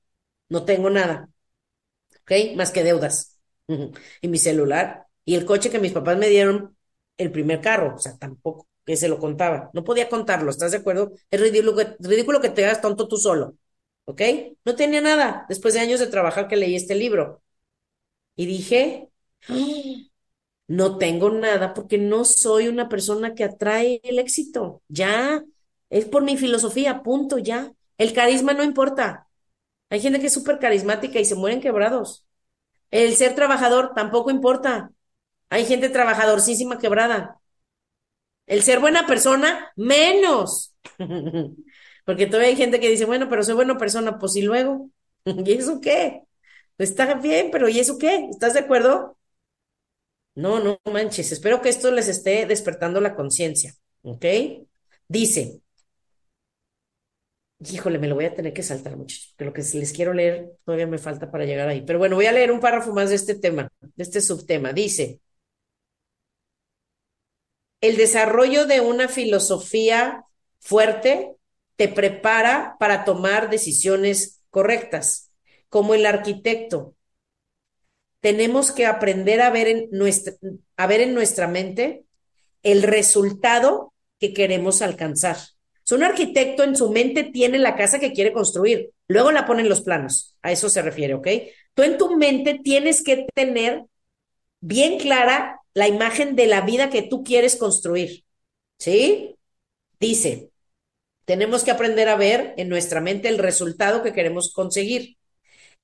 [0.49, 1.29] no tengo nada.
[2.23, 2.31] ¿Ok?
[2.55, 3.39] Más que deudas.
[4.21, 6.77] Y mi celular y el coche que mis papás me dieron,
[7.17, 9.69] el primer carro, o sea, tampoco que se lo contaba.
[9.73, 11.13] No podía contarlo, ¿estás de acuerdo?
[11.31, 13.55] Es ridículo que, te hagas tonto tú solo.
[14.05, 14.21] ¿Ok?
[14.65, 17.41] No tenía nada después de años de trabajar que leí este libro.
[18.35, 19.09] Y dije,
[20.67, 24.81] no tengo nada porque no soy una persona que atrae el éxito.
[24.87, 25.43] Ya,
[25.89, 27.73] es por mi filosofía, punto, ya.
[27.97, 29.27] El carisma no importa.
[29.89, 32.25] Hay gente que es súper carismática y se mueren quebrados.
[32.91, 34.91] El ser trabajador tampoco importa.
[35.49, 37.39] Hay gente trabajadorcísima quebrada.
[38.45, 40.75] El ser buena persona, menos.
[42.05, 44.89] Porque todavía hay gente que dice, bueno, pero soy buena persona, pues y luego,
[45.25, 46.23] ¿y eso qué?
[46.77, 48.27] Está bien, pero ¿y eso qué?
[48.31, 49.17] ¿Estás de acuerdo?
[50.35, 51.31] No, no manches.
[51.31, 53.73] Espero que esto les esté despertando la conciencia.
[54.01, 54.25] ¿Ok?
[55.07, 55.61] Dice,
[57.59, 60.51] híjole, me lo voy a tener que saltar, mucho, que lo que les quiero leer
[60.65, 61.81] todavía me falta para llegar ahí.
[61.85, 64.73] Pero bueno, voy a leer un párrafo más de este tema, de este subtema.
[64.73, 65.19] Dice,
[67.83, 70.23] el desarrollo de una filosofía
[70.61, 71.35] fuerte
[71.75, 75.31] te prepara para tomar decisiones correctas
[75.67, 76.95] como el arquitecto.
[78.21, 80.33] Tenemos que aprender a ver en nuestra,
[80.77, 82.05] a ver en nuestra mente
[82.61, 85.35] el resultado que queremos alcanzar.
[85.91, 89.67] un arquitecto en su mente tiene la casa que quiere construir, luego la pone en
[89.67, 90.37] los planos.
[90.41, 91.27] A eso se refiere, ¿ok?
[91.73, 93.83] Tú en tu mente tienes que tener
[94.61, 98.25] bien clara la imagen de la vida que tú quieres construir.
[98.79, 99.35] ¿Sí?
[99.99, 100.51] Dice,
[101.25, 105.17] tenemos que aprender a ver en nuestra mente el resultado que queremos conseguir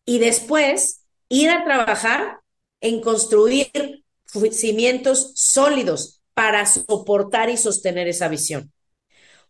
[0.05, 2.39] y después ir a trabajar
[2.81, 4.03] en construir
[4.51, 8.71] cimientos sólidos para soportar y sostener esa visión.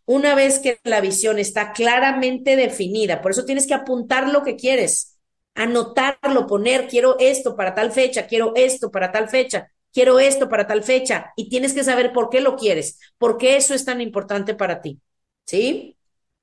[0.04, 4.56] Una vez que la visión está claramente definida, por eso tienes que apuntar lo que
[4.56, 5.18] quieres,
[5.54, 10.66] anotarlo, poner, quiero esto para tal fecha, quiero esto para tal fecha, quiero esto para
[10.66, 14.00] tal fecha, y tienes que saber por qué lo quieres, por qué eso es tan
[14.00, 15.00] importante para ti.
[15.46, 15.96] ¿Sí?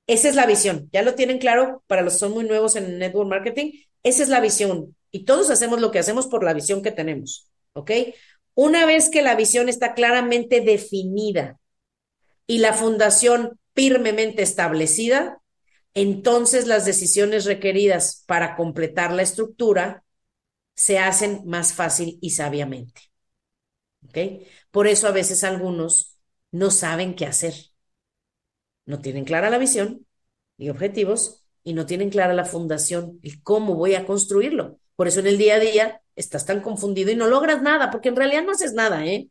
[0.06, 0.88] Esa es la visión.
[0.92, 3.72] ¿Ya lo tienen claro para los que son muy nuevos en network marketing?
[4.02, 4.96] Esa es la visión.
[5.10, 7.50] Y todos hacemos lo que hacemos por la visión que tenemos.
[7.74, 7.90] ¿Ok?
[8.54, 11.58] Una vez que la visión está claramente definida
[12.46, 15.40] y la fundación firmemente establecida,
[15.94, 20.04] entonces las decisiones requeridas para completar la estructura
[20.74, 23.07] se hacen más fácil y sabiamente.
[24.06, 24.18] ¿Ok?
[24.70, 26.18] Por eso a veces algunos
[26.50, 27.54] no saben qué hacer.
[28.86, 30.06] No tienen clara la visión
[30.56, 34.78] y objetivos y no tienen clara la fundación y cómo voy a construirlo.
[34.96, 38.08] Por eso en el día a día estás tan confundido y no logras nada, porque
[38.08, 39.28] en realidad no haces nada, ¿eh?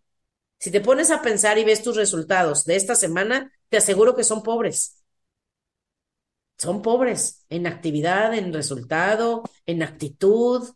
[0.60, 4.24] Si te pones a pensar y ves tus resultados de esta semana, te aseguro que
[4.24, 5.04] son pobres.
[6.58, 10.70] Son pobres en actividad, en resultado, en actitud,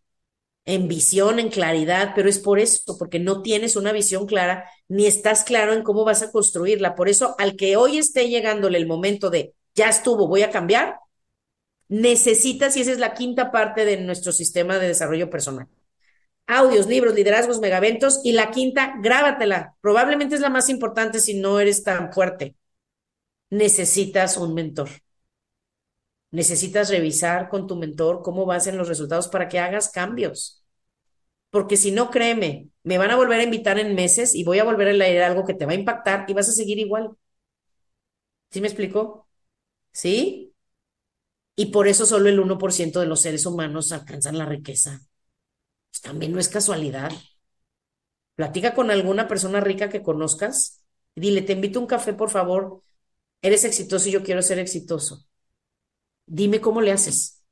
[0.66, 5.06] en visión, en claridad, pero es por eso, porque no tienes una visión clara ni
[5.06, 6.96] estás claro en cómo vas a construirla.
[6.96, 10.98] Por eso, al que hoy esté llegándole el momento de ya estuvo, voy a cambiar,
[11.88, 15.68] necesitas, y esa es la quinta parte de nuestro sistema de desarrollo personal.
[16.48, 19.76] Audios, libros, liderazgos, megaventos, y la quinta, grábatela.
[19.82, 22.56] Probablemente es la más importante si no eres tan fuerte.
[23.50, 24.90] Necesitas un mentor.
[26.32, 30.64] Necesitas revisar con tu mentor cómo vas en los resultados para que hagas cambios.
[31.52, 34.64] Porque si no, créeme, me van a volver a invitar en meses y voy a
[34.66, 37.12] volver a leer algo que te va a impactar y vas a seguir igual.
[38.52, 39.28] ¿Sí me explico?
[39.94, 40.54] ¿Sí?
[41.56, 45.02] Y por eso solo el 1% de los seres humanos alcanzan la riqueza.
[45.92, 47.12] Pues también no es casualidad.
[48.36, 50.84] Platica con alguna persona rica que conozcas
[51.16, 52.84] y dile, te invito a un café, por favor.
[53.42, 55.26] Eres exitoso y yo quiero ser exitoso.
[56.26, 57.44] Dime cómo le haces.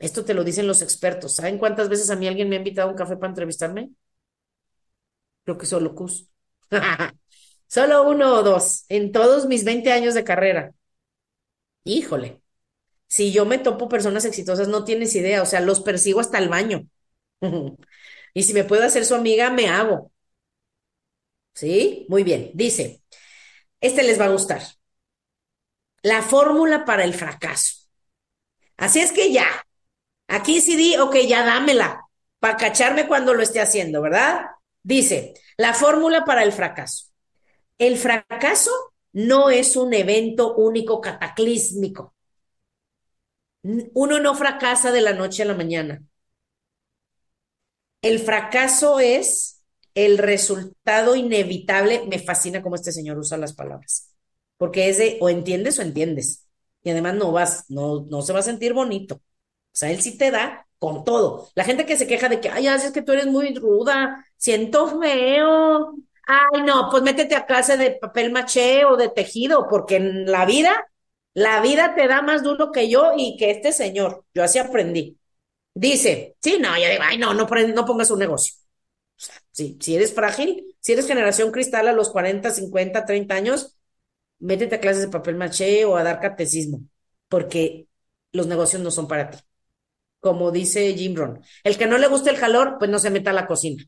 [0.00, 1.36] Esto te lo dicen los expertos.
[1.36, 3.90] ¿Saben cuántas veces a mí alguien me ha invitado a un café para entrevistarme?
[5.44, 6.28] Creo que solo Cus.
[7.66, 10.72] solo uno o dos en todos mis 20 años de carrera.
[11.84, 12.42] Híjole.
[13.08, 15.42] Si yo me topo personas exitosas, no tienes idea.
[15.42, 16.86] O sea, los persigo hasta el baño.
[18.34, 20.12] y si me puedo hacer su amiga, me hago.
[21.54, 22.06] ¿Sí?
[22.08, 22.50] Muy bien.
[22.54, 23.02] Dice,
[23.80, 24.62] este les va a gustar
[26.02, 27.86] la fórmula para el fracaso.
[28.76, 29.46] Así es que ya,
[30.28, 32.02] aquí sí di, ok, ya dámela,
[32.38, 34.46] para cacharme cuando lo esté haciendo, ¿verdad?
[34.82, 37.06] Dice, la fórmula para el fracaso.
[37.78, 38.70] El fracaso
[39.12, 42.14] no es un evento único cataclísmico.
[43.62, 46.02] Uno no fracasa de la noche a la mañana.
[48.02, 49.62] El fracaso es
[49.94, 52.04] el resultado inevitable.
[52.06, 54.07] Me fascina cómo este señor usa las palabras
[54.58, 56.46] porque es de o entiendes o entiendes.
[56.82, 59.16] Y además no vas, no, no se va a sentir bonito.
[59.16, 59.22] O
[59.72, 61.50] sea, él sí te da con todo.
[61.54, 65.00] La gente que se queja de que, ay, es que tú eres muy ruda, siento
[65.00, 65.94] feo.
[66.26, 70.44] Ay, no, pues métete a clase de papel maché o de tejido, porque en la
[70.44, 70.88] vida,
[71.34, 74.24] la vida te da más duro que yo y que este señor.
[74.34, 75.18] Yo así aprendí.
[75.74, 78.54] Dice, sí, no, yo digo, ay, no, no, no pongas un negocio.
[79.16, 83.34] O sea, si, si eres frágil, si eres generación cristal a los 40, 50, 30
[83.34, 83.77] años,
[84.40, 86.82] métete a clases de papel maché o a dar catecismo,
[87.28, 87.88] porque
[88.32, 89.38] los negocios no son para ti.
[90.20, 93.30] Como dice Jim Rohn, el que no le gusta el calor, pues no se meta
[93.30, 93.84] a la cocina,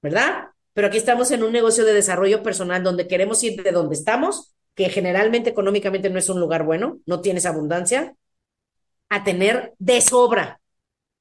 [0.00, 0.48] ¿verdad?
[0.72, 4.54] Pero aquí estamos en un negocio de desarrollo personal donde queremos ir de donde estamos,
[4.74, 8.16] que generalmente económicamente no es un lugar bueno, no tienes abundancia,
[9.08, 10.60] a tener de sobra,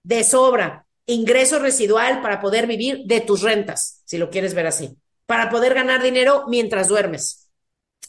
[0.04, 4.98] de sobra, ingreso residual para poder vivir de tus rentas, si lo quieres ver así,
[5.26, 7.43] para poder ganar dinero mientras duermes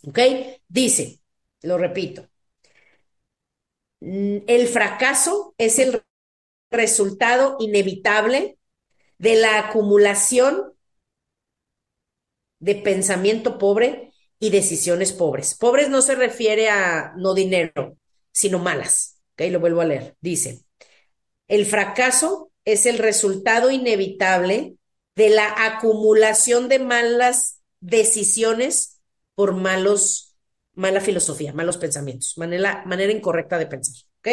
[0.07, 0.19] ¿Ok?
[0.69, 1.21] Dice,
[1.62, 2.29] lo repito,
[4.01, 6.03] mm, el fracaso es el
[6.71, 8.59] resultado inevitable
[9.19, 10.75] de la acumulación
[12.59, 15.55] de pensamiento pobre y decisiones pobres.
[15.55, 17.97] Pobres no se refiere a no dinero,
[18.33, 19.21] sino malas.
[19.33, 19.43] ¿Ok?
[19.51, 20.17] Lo vuelvo a leer.
[20.21, 20.64] Dice,
[21.49, 24.77] el fracaso es el resultado inevitable
[25.14, 28.94] de la acumulación de malas decisiones
[29.35, 30.37] por malos,
[30.75, 33.97] mala filosofía, malos pensamientos, manera, manera incorrecta de pensar.
[34.20, 34.29] ¿Ok?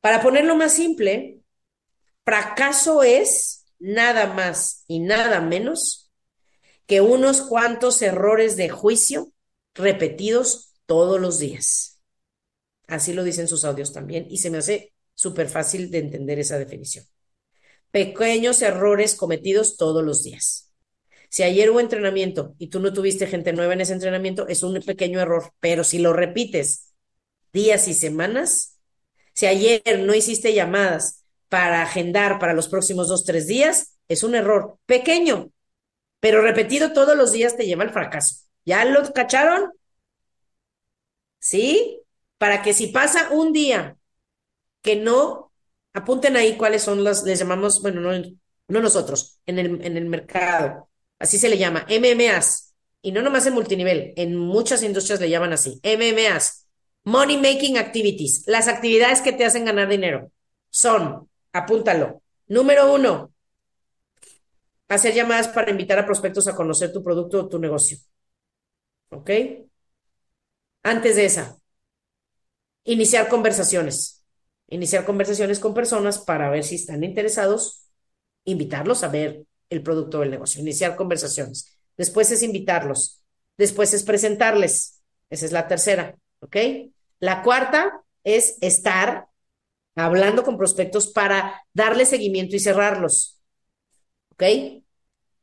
[0.00, 1.40] Para ponerlo más simple,
[2.24, 6.10] fracaso es nada más y nada menos
[6.86, 9.32] que unos cuantos errores de juicio
[9.74, 12.00] repetidos todos los días.
[12.88, 16.58] Así lo dicen sus audios también y se me hace súper fácil de entender esa
[16.58, 17.04] definición.
[17.90, 20.69] Pequeños errores cometidos todos los días.
[21.30, 24.80] Si ayer hubo entrenamiento y tú no tuviste gente nueva en ese entrenamiento, es un
[24.82, 26.92] pequeño error, pero si lo repites
[27.52, 28.80] días y semanas,
[29.32, 34.34] si ayer no hiciste llamadas para agendar para los próximos dos, tres días, es un
[34.34, 35.52] error pequeño,
[36.18, 38.46] pero repetido todos los días te lleva al fracaso.
[38.64, 39.70] ¿Ya lo cacharon?
[41.38, 42.02] ¿Sí?
[42.38, 43.96] Para que si pasa un día
[44.82, 45.52] que no,
[45.92, 48.12] apunten ahí cuáles son las, les llamamos, bueno, no,
[48.68, 50.89] no nosotros, en el, en el mercado,
[51.20, 55.52] así se le llama, MMAs, y no nomás en multinivel, en muchas industrias le llaman
[55.52, 56.66] así, MMAs,
[57.04, 60.32] Money Making Activities, las actividades que te hacen ganar dinero
[60.70, 63.32] son, apúntalo, número uno,
[64.88, 67.98] hacer llamadas para invitar a prospectos a conocer tu producto o tu negocio.
[69.10, 69.30] ¿Ok?
[70.82, 71.58] Antes de esa,
[72.84, 74.24] iniciar conversaciones.
[74.68, 77.88] Iniciar conversaciones con personas para ver si están interesados,
[78.44, 81.78] invitarlos a ver el producto o el negocio, iniciar conversaciones.
[81.96, 83.22] Después es invitarlos.
[83.56, 85.02] Después es presentarles.
[85.30, 86.56] Esa es la tercera, ¿ok?
[87.20, 89.28] La cuarta es estar
[89.94, 93.40] hablando con prospectos para darle seguimiento y cerrarlos,
[94.32, 94.42] ¿ok?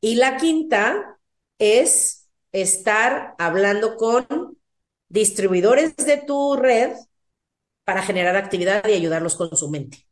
[0.00, 1.18] Y la quinta
[1.58, 4.58] es estar hablando con
[5.08, 6.92] distribuidores de tu red
[7.84, 10.06] para generar actividad y ayudarlos con su mente.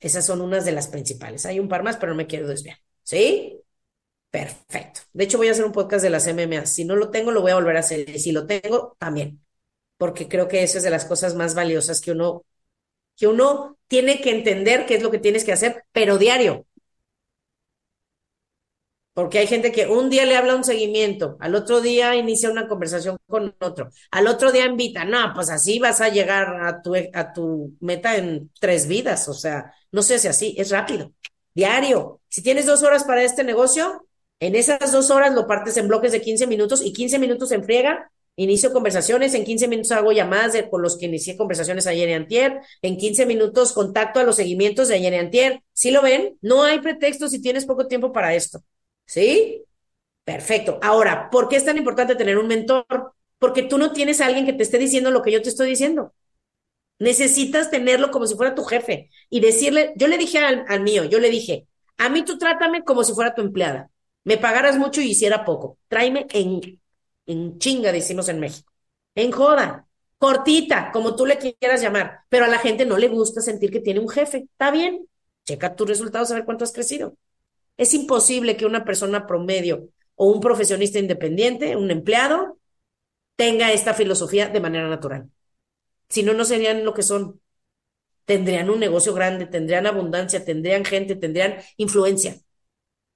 [0.00, 1.46] Esas son unas de las principales.
[1.46, 2.78] Hay un par más, pero no me quiero desviar.
[3.06, 3.62] ¿Sí?
[4.30, 5.02] Perfecto.
[5.12, 6.66] De hecho, voy a hacer un podcast de las MMA.
[6.66, 8.08] Si no lo tengo, lo voy a volver a hacer.
[8.10, 9.44] Y si lo tengo, también.
[9.98, 12.44] Porque creo que eso es de las cosas más valiosas que uno,
[13.16, 16.66] que uno tiene que entender qué es lo que tienes que hacer, pero diario.
[19.14, 22.68] Porque hay gente que un día le habla un seguimiento, al otro día inicia una
[22.68, 25.04] conversación con otro, al otro día invita.
[25.06, 29.26] No, pues así vas a llegar a tu, a tu meta en tres vidas.
[29.30, 31.12] O sea, no sé si así, es rápido,
[31.56, 32.20] diario.
[32.28, 34.06] Si tienes dos horas para este negocio,
[34.40, 37.64] en esas dos horas lo partes en bloques de 15 minutos y 15 minutos en
[37.64, 38.12] friega.
[38.36, 42.12] Inicio conversaciones, en 15 minutos hago llamadas de, con los que inicié conversaciones ayer y
[42.12, 45.62] antier, en 15 minutos contacto a los seguimientos de ayer y antier.
[45.72, 46.36] ¿Sí lo ven?
[46.42, 48.62] No hay pretexto si tienes poco tiempo para esto.
[49.06, 49.64] ¿Sí?
[50.24, 50.78] Perfecto.
[50.82, 52.84] Ahora, ¿por qué es tan importante tener un mentor?
[53.38, 55.70] Porque tú no tienes a alguien que te esté diciendo lo que yo te estoy
[55.70, 56.12] diciendo.
[56.98, 61.18] Necesitas tenerlo como si fuera tu jefe y decirle, yo le dije al, mío, yo
[61.18, 61.66] le dije,
[61.98, 63.90] a mí tú trátame como si fuera tu empleada.
[64.24, 65.78] Me pagaras mucho y hiciera poco.
[65.88, 66.80] Tráeme en,
[67.26, 68.72] en chinga, decimos en México.
[69.14, 69.86] En joda.
[70.18, 72.20] Cortita, como tú le quieras llamar.
[72.28, 74.38] Pero a la gente no le gusta sentir que tiene un jefe.
[74.38, 75.06] Está bien.
[75.44, 77.16] Checa tus resultados a ver cuánto has crecido.
[77.76, 82.58] Es imposible que una persona promedio o un profesionista independiente, un empleado,
[83.36, 85.30] tenga esta filosofía de manera natural.
[86.08, 87.40] Si no, no serían lo que son.
[88.24, 92.40] Tendrían un negocio grande, tendrían abundancia, tendrían gente, tendrían influencia.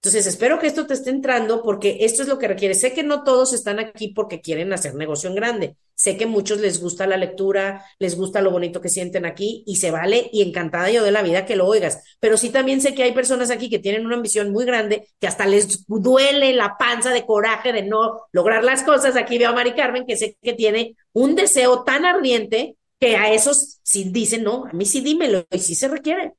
[0.03, 2.75] Entonces, espero que esto te esté entrando porque esto es lo que requiere.
[2.75, 5.77] Sé que no todos están aquí porque quieren hacer negocio en grande.
[5.95, 9.77] Sé que muchos les gusta la lectura, les gusta lo bonito que sienten aquí y
[9.77, 12.03] se vale y encantada yo de la vida que lo oigas.
[12.19, 15.27] Pero sí también sé que hay personas aquí que tienen una ambición muy grande, que
[15.27, 19.17] hasta les duele la panza de coraje de no lograr las cosas.
[19.17, 23.33] Aquí veo a Mari Carmen que sé que tiene un deseo tan ardiente que a
[23.33, 26.35] esos sí dicen, no, a mí sí dímelo y sí se requiere.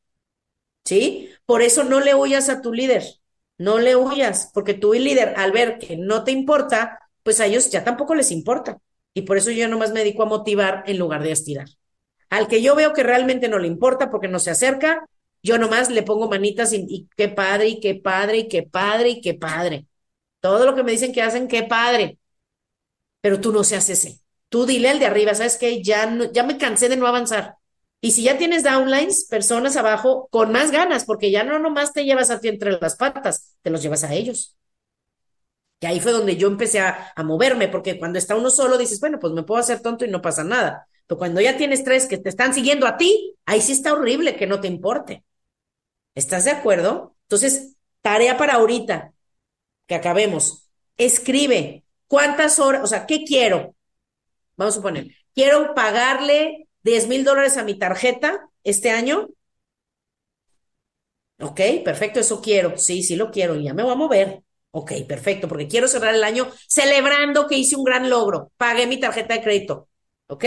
[0.85, 1.29] ¿Sí?
[1.45, 3.03] Por eso no le huyas a tu líder
[3.61, 7.45] no le huyas, porque tú y líder, al ver que no te importa, pues a
[7.45, 8.79] ellos ya tampoco les importa.
[9.13, 11.67] Y por eso yo nomás me dedico a motivar en lugar de estirar.
[12.31, 15.05] Al que yo veo que realmente no le importa porque no se acerca,
[15.43, 19.21] yo nomás le pongo manitas y, qué padre, y qué padre, y qué padre, y
[19.21, 19.85] qué padre.
[20.39, 22.17] Todo lo que me dicen que hacen, qué padre.
[23.21, 24.21] Pero tú no seas ese.
[24.51, 25.81] Tú dile al de arriba, ¿sabes qué?
[25.81, 27.55] Ya, ya me cansé de no avanzar.
[28.01, 32.03] Y si ya tienes downlines, personas abajo, con más ganas, porque ya no nomás te
[32.03, 34.57] llevas a ti entre las patas, te los llevas a ellos.
[35.79, 39.19] Y ahí fue donde yo empecé a, moverme, porque cuando está uno solo dices, bueno,
[39.19, 40.85] pues me puedo hacer tonto y no pasa nada.
[41.07, 44.35] Pero cuando ya tienes tres que te están siguiendo a ti, ahí sí está horrible
[44.35, 45.23] que no te importe.
[46.13, 47.15] ¿Estás de acuerdo?
[47.23, 49.13] Entonces, tarea para ahorita,
[49.87, 50.67] que acabemos.
[50.97, 53.75] Escribe cuántas horas, o sea, ¿qué quiero?
[54.61, 59.29] Vamos a suponer, quiero pagarle 10 mil dólares a mi tarjeta este año.
[61.39, 62.77] Ok, perfecto, eso quiero.
[62.77, 64.43] Sí, sí lo quiero y ya me voy a mover.
[64.71, 68.51] Ok, perfecto, porque quiero cerrar el año celebrando que hice un gran logro.
[68.57, 69.89] Pagué mi tarjeta de crédito.
[70.27, 70.45] Ok,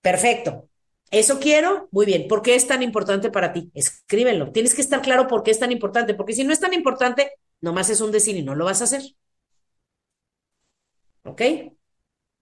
[0.00, 0.68] perfecto.
[1.10, 1.88] ¿Eso quiero?
[1.90, 2.28] Muy bien.
[2.28, 3.70] ¿Por qué es tan importante para ti?
[3.74, 4.52] Escríbelo.
[4.52, 7.32] Tienes que estar claro por qué es tan importante, porque si no es tan importante,
[7.60, 9.02] nomás es un decir y no lo vas a hacer.
[11.24, 11.42] ¿Ok?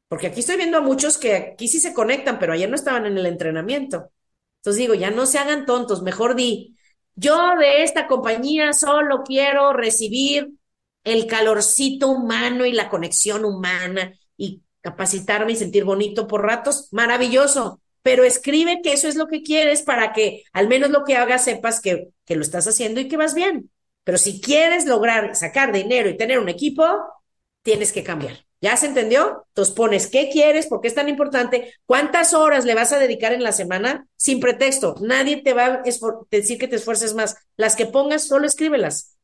[0.09, 3.07] Porque aquí estoy viendo a muchos que aquí sí se conectan, pero ayer no estaban
[3.07, 4.11] en el entrenamiento.
[4.59, 6.77] Entonces digo, ya no se hagan tontos, mejor di,
[7.15, 10.53] yo de esta compañía solo quiero recibir
[11.05, 17.81] el calorcito humano y la conexión humana y capacitarme y sentir bonito por ratos, maravilloso,
[18.03, 21.45] pero escribe que eso es lo que quieres para que al menos lo que hagas
[21.45, 23.71] sepas que, que lo estás haciendo y que vas bien.
[24.05, 26.85] Pero si quieres lograr sacar dinero y tener un equipo,
[27.63, 28.46] tienes que cambiar.
[28.61, 29.45] ¿Ya se entendió?
[29.49, 33.33] Entonces pones qué quieres, por qué es tan importante, cuántas horas le vas a dedicar
[33.33, 34.95] en la semana sin pretexto.
[35.01, 35.83] Nadie te va a
[36.31, 37.37] decir que te esfuerces más.
[37.57, 39.17] Las que pongas, solo escríbelas.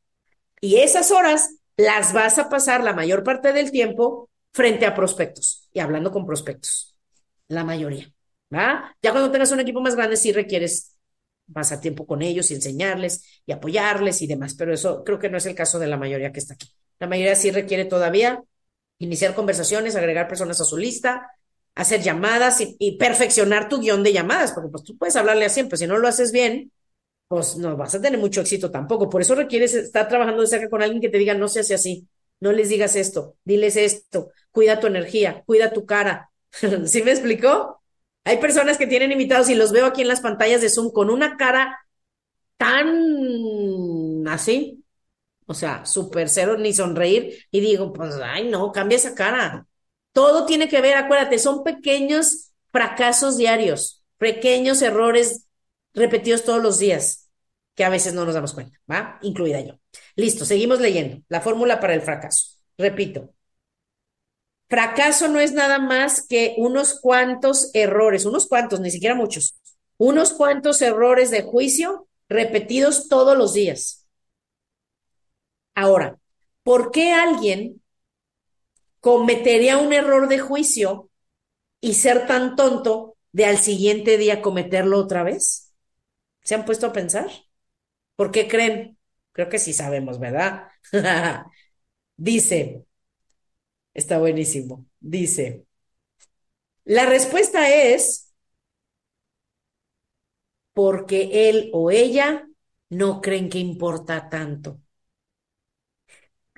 [0.61, 5.67] Y esas horas las vas a pasar la mayor parte del tiempo frente a prospectos
[5.73, 6.95] y hablando con prospectos,
[7.47, 8.13] la mayoría.
[8.53, 8.95] ¿va?
[9.01, 10.95] Ya cuando tengas un equipo más grande, sí requieres
[11.51, 15.37] pasar tiempo con ellos y enseñarles y apoyarles y demás, pero eso creo que no
[15.37, 16.69] es el caso de la mayoría que está aquí.
[16.99, 18.41] La mayoría sí requiere todavía
[18.99, 21.31] iniciar conversaciones, agregar personas a su lista,
[21.75, 25.77] hacer llamadas y, perfeccionar tu guion de llamadas, porque pues tú puedes hablarle a siempre,
[25.77, 26.71] si no lo haces bien,
[27.27, 29.09] pues no vas a tener mucho éxito tampoco.
[29.09, 31.73] Por eso requieres estar trabajando de cerca con alguien que te diga, no se hace
[31.73, 32.07] así,
[32.39, 36.29] no les digas esto, diles esto, cuida tu energía, cuida tu cara.
[36.85, 37.81] ¿Sí me explicó?
[38.25, 41.09] Hay personas que tienen invitados y los veo aquí en las pantallas de Zoom con
[41.09, 41.79] una cara
[42.57, 44.82] tan así,
[45.45, 49.67] o sea, súper cero, ni sonreír, y digo, pues, ay, no, cambia esa cara.
[50.11, 55.47] Todo tiene que ver, acuérdate, son pequeños fracasos diarios, pequeños errores
[55.93, 57.29] repetidos todos los días,
[57.75, 59.19] que a veces no nos damos cuenta, ¿va?
[59.21, 59.79] Incluida yo.
[60.15, 61.23] Listo, seguimos leyendo.
[61.29, 62.57] La fórmula para el fracaso.
[62.77, 63.33] Repito,
[64.69, 69.55] fracaso no es nada más que unos cuantos errores, unos cuantos, ni siquiera muchos,
[69.97, 74.02] unos cuantos errores de juicio repetidos todos los días.
[75.75, 76.17] Ahora,
[76.63, 77.81] ¿por qué alguien
[78.99, 81.09] cometería un error de juicio
[81.81, 85.73] y ser tan tonto de al siguiente día cometerlo otra vez?
[86.43, 87.27] ¿Se han puesto a pensar?
[88.17, 88.97] ¿Por qué creen?
[89.33, 90.69] Creo que sí sabemos, ¿verdad?
[92.17, 92.85] Dice,
[93.93, 95.65] está buenísimo, dice,
[96.85, 98.33] la respuesta es
[100.73, 102.47] porque él o ella
[102.89, 104.79] no creen que importa tanto.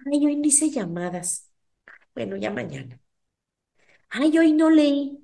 [0.05, 1.51] Ay, hoy no hice llamadas.
[2.15, 2.99] Bueno, ya mañana.
[4.09, 5.19] Ay, hoy no leí.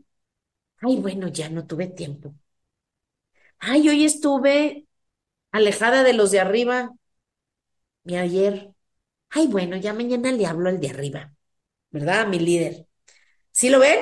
[0.82, 2.36] Ay, bueno, ya no tuve tiempo.
[3.60, 4.88] Ay, hoy estuve
[5.54, 6.92] alejada de los de arriba.
[8.06, 8.72] Y ayer.
[9.30, 11.34] Ay, bueno, ya mañana le hablo al de arriba.
[11.92, 12.28] ¿Verdad?
[12.28, 12.88] Mi líder.
[13.52, 14.00] ¿Sí lo ven?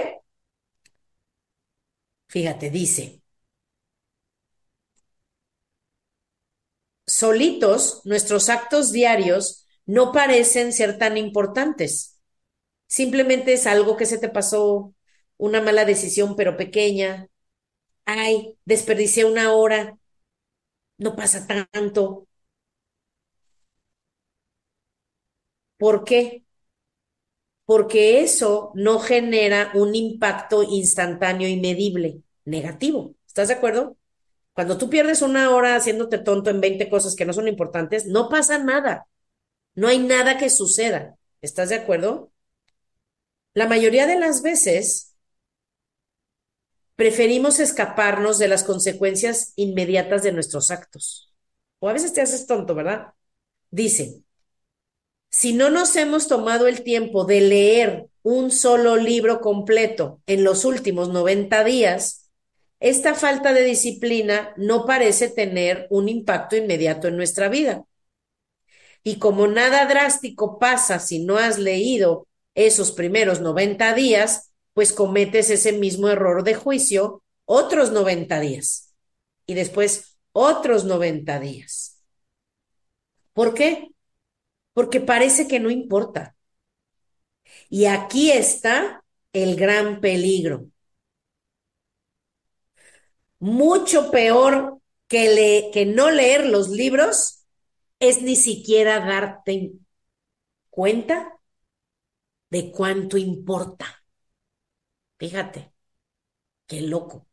[2.27, 3.21] Fíjate, dice.
[7.07, 12.19] Solitos, nuestros actos diarios no parecen ser tan importantes.
[12.87, 14.93] Simplemente es algo que se te pasó,
[15.37, 17.29] una mala decisión, pero pequeña.
[18.05, 19.97] Ay, desperdicié una hora.
[20.99, 22.27] No pasa tanto.
[25.77, 26.43] ¿Por qué?
[27.65, 33.15] Porque eso no genera un impacto instantáneo y medible, negativo.
[33.27, 33.95] ¿Estás de acuerdo?
[34.53, 38.29] Cuando tú pierdes una hora haciéndote tonto en 20 cosas que no son importantes, no
[38.29, 39.07] pasa nada.
[39.79, 41.15] No hay nada que suceda.
[41.41, 42.33] ¿Estás de acuerdo?
[43.53, 45.15] La mayoría de las veces
[46.97, 51.33] preferimos escaparnos de las consecuencias inmediatas de nuestros actos.
[51.79, 53.13] O a veces te haces tonto, ¿verdad?
[53.71, 54.21] Dice,
[55.29, 60.65] si no nos hemos tomado el tiempo de leer un solo libro completo en los
[60.65, 62.29] últimos 90 días,
[62.81, 67.85] esta falta de disciplina no parece tener un impacto inmediato en nuestra vida.
[69.09, 75.49] Y como nada drástico pasa si no has leído esos primeros 90 días, pues cometes
[75.49, 78.93] ese mismo error de juicio otros 90 días
[79.47, 82.03] y después otros 90 días.
[83.33, 83.87] ¿Por qué?
[84.73, 86.35] Porque parece que no importa.
[87.67, 89.03] Y aquí está
[89.33, 90.67] el gran peligro.
[93.39, 97.38] Mucho peor que, que no leer los libros
[97.99, 99.73] es ni siquiera darte
[100.69, 101.39] cuenta
[102.51, 104.03] de cuánto importa.
[105.17, 105.73] Fíjate,
[106.67, 107.17] qué loco.
[107.17, 107.27] O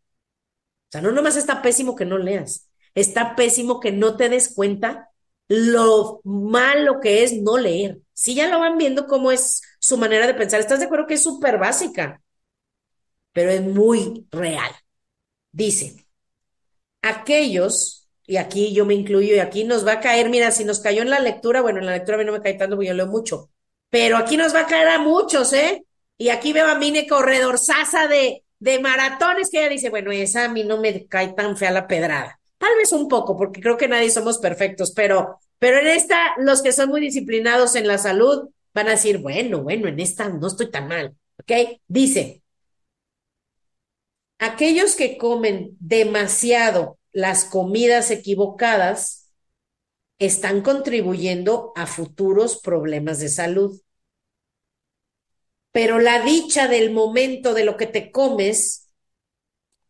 [0.90, 5.10] sea, no nomás está pésimo que no leas, está pésimo que no te des cuenta
[5.48, 8.00] lo malo que es no leer.
[8.12, 11.14] Si ya lo van viendo cómo es su manera de pensar, ¿estás de acuerdo que
[11.14, 12.22] es súper básica?
[13.32, 14.70] Pero es muy real.
[15.52, 16.06] Dice,
[17.02, 20.80] aquellos y aquí yo me incluyo, y aquí nos va a caer, mira, si nos
[20.80, 22.88] cayó en la lectura, bueno, en la lectura a mí no me cae tanto porque
[22.88, 23.50] yo leo mucho,
[23.90, 25.84] pero aquí nos va a caer a muchos, ¿eh?
[26.18, 30.44] Y aquí veo a Mine corredor sasa de, de maratones que ella dice, bueno, esa
[30.46, 32.40] a mí no me cae tan fea la pedrada.
[32.58, 36.62] Tal vez un poco, porque creo que nadie somos perfectos, pero, pero en esta, los
[36.62, 40.46] que son muy disciplinados en la salud van a decir, bueno, bueno, en esta no
[40.46, 41.78] estoy tan mal, ¿ok?
[41.86, 42.42] Dice,
[44.38, 49.30] aquellos que comen demasiado las comidas equivocadas
[50.18, 53.80] están contribuyendo a futuros problemas de salud.
[55.72, 58.90] Pero la dicha del momento de lo que te comes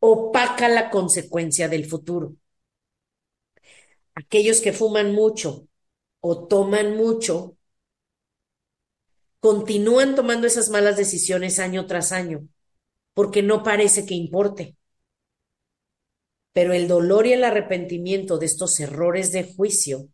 [0.00, 2.34] opaca la consecuencia del futuro.
[4.14, 5.68] Aquellos que fuman mucho
[6.20, 7.56] o toman mucho
[9.40, 12.48] continúan tomando esas malas decisiones año tras año,
[13.14, 14.75] porque no parece que importe.
[16.56, 20.08] Pero el dolor y el arrepentimiento de estos errores de juicio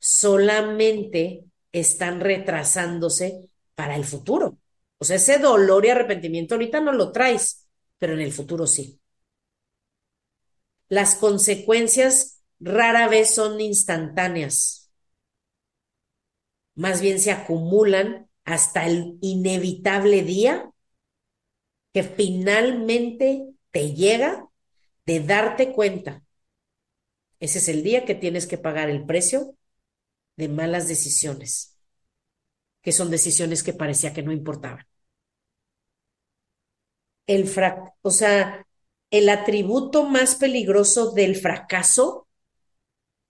[0.00, 4.58] solamente están retrasándose para el futuro.
[4.98, 7.68] O sea, ese dolor y arrepentimiento ahorita no lo traes,
[7.98, 9.00] pero en el futuro sí.
[10.88, 14.90] Las consecuencias rara vez son instantáneas.
[16.74, 20.72] Más bien se acumulan hasta el inevitable día
[21.92, 24.49] que finalmente te llega
[25.06, 26.22] de darte cuenta.
[27.40, 29.56] Ese es el día que tienes que pagar el precio
[30.36, 31.78] de malas decisiones,
[32.82, 34.86] que son decisiones que parecía que no importaban.
[37.26, 38.66] El frac o sea,
[39.10, 42.28] el atributo más peligroso del fracaso,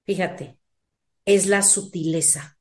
[0.04, 0.58] fíjate,
[1.26, 2.58] es la sutileza.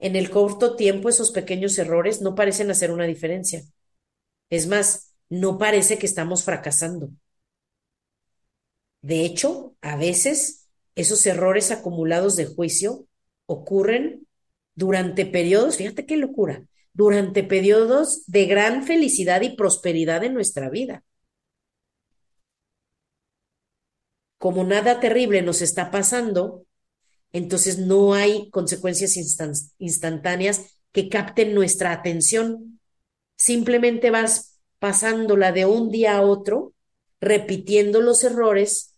[0.00, 3.62] En el corto tiempo, esos pequeños errores no parecen hacer una diferencia.
[4.50, 7.10] Es más, no parece que estamos fracasando.
[9.02, 13.06] De hecho, a veces esos errores acumulados de juicio
[13.46, 14.26] ocurren
[14.74, 21.04] durante periodos, fíjate qué locura, durante periodos de gran felicidad y prosperidad en nuestra vida.
[24.38, 26.66] Como nada terrible nos está pasando,
[27.32, 29.16] entonces no hay consecuencias
[29.78, 32.80] instantáneas que capten nuestra atención.
[33.36, 34.49] Simplemente vas
[34.80, 36.72] pasándola de un día a otro,
[37.20, 38.96] repitiendo los errores,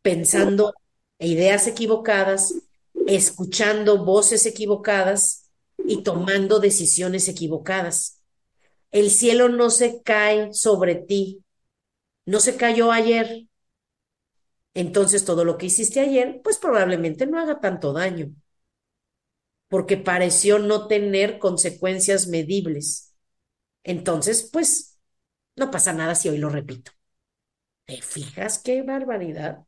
[0.00, 0.72] pensando
[1.18, 2.54] ideas equivocadas,
[3.06, 8.22] escuchando voces equivocadas y tomando decisiones equivocadas.
[8.90, 11.44] El cielo no se cae sobre ti,
[12.24, 13.46] no se cayó ayer.
[14.74, 18.32] Entonces todo lo que hiciste ayer, pues probablemente no haga tanto daño,
[19.68, 23.14] porque pareció no tener consecuencias medibles.
[23.82, 24.97] Entonces, pues,
[25.58, 26.92] no pasa nada si hoy lo repito.
[27.86, 29.66] ¿Te fijas qué barbaridad?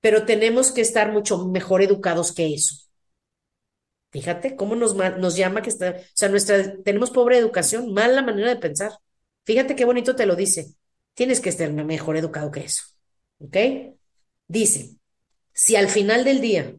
[0.00, 2.76] pero tenemos que estar mucho mejor educados que eso.
[4.10, 8.48] Fíjate cómo nos, nos llama que está, o sea, nuestra, tenemos pobre educación, mala manera
[8.48, 8.92] de pensar.
[9.44, 10.74] Fíjate qué bonito te lo dice.
[11.14, 12.84] Tienes que estar mejor educado que eso.
[13.40, 13.56] ¿Ok?
[14.48, 14.96] Dice,
[15.52, 16.76] si al final del día,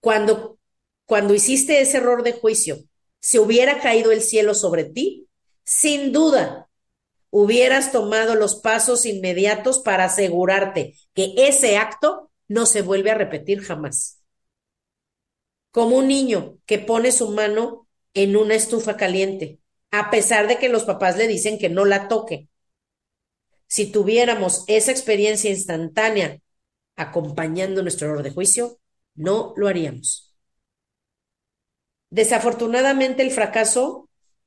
[0.00, 0.58] cuando,
[1.06, 2.78] cuando hiciste ese error de juicio,
[3.20, 5.23] se hubiera caído el cielo sobre ti,
[5.64, 6.68] sin duda
[7.30, 13.60] hubieras tomado los pasos inmediatos para asegurarte que ese acto no se vuelve a repetir
[13.62, 14.22] jamás.
[15.72, 19.58] Como un niño que pone su mano en una estufa caliente,
[19.90, 22.48] a pesar de que los papás le dicen que no la toque.
[23.66, 26.40] Si tuviéramos esa experiencia instantánea
[26.94, 28.78] acompañando nuestro error de juicio,
[29.14, 30.36] no lo haríamos.
[32.10, 34.03] Desafortunadamente el fracaso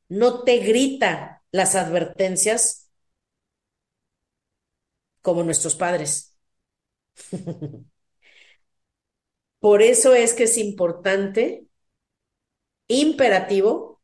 [0.10, 2.90] no te grita las advertencias
[5.22, 6.36] como nuestros padres.
[9.60, 11.68] Por eso es que es importante,
[12.88, 14.00] imperativo,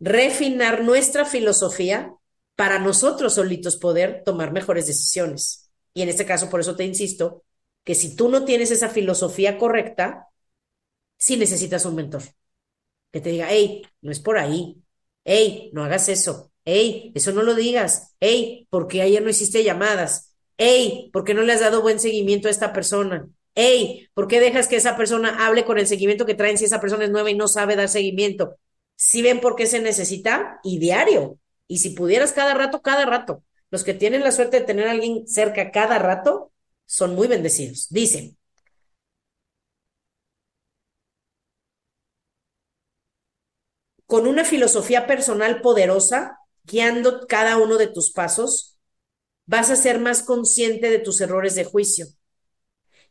[0.00, 2.14] refinar nuestra filosofía
[2.56, 5.70] para nosotros solitos poder tomar mejores decisiones.
[5.94, 7.44] Y en este caso, por eso te insisto,
[7.84, 10.28] que si tú no tienes esa filosofía correcta,
[11.18, 12.22] sí necesitas un mentor
[13.12, 14.82] que te diga, hey, no es por ahí,
[15.28, 18.14] hey, no hagas eso, Ey, eso no lo digas.
[18.20, 20.34] Ey, ¿por qué ayer no hiciste llamadas?
[20.58, 23.26] Ey, ¿por qué no le has dado buen seguimiento a esta persona?
[23.54, 26.78] Ey, ¿por qué dejas que esa persona hable con el seguimiento que traen si esa
[26.78, 28.58] persona es nueva y no sabe dar seguimiento?
[28.96, 31.38] Si ven por qué se necesita y diario.
[31.66, 33.42] Y si pudieras cada rato, cada rato.
[33.70, 36.52] Los que tienen la suerte de tener a alguien cerca cada rato
[36.84, 37.88] son muy bendecidos.
[37.88, 38.36] Dicen,
[44.08, 48.78] con una filosofía personal poderosa, guiando cada uno de tus pasos,
[49.44, 52.06] vas a ser más consciente de tus errores de juicio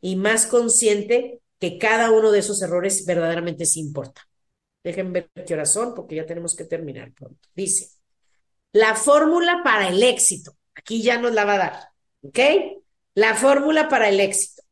[0.02, 4.28] y más consciente que cada uno de esos errores verdaderamente se importa.
[4.84, 7.48] Déjenme ver qué horas son porque ya tenemos que terminar pronto.
[7.54, 7.92] Dice,
[8.72, 10.58] la fórmula para el éxito.
[10.74, 11.90] Aquí ya nos la va a dar,
[12.24, 12.40] ¿ok?
[13.14, 14.64] La fórmula para el éxito.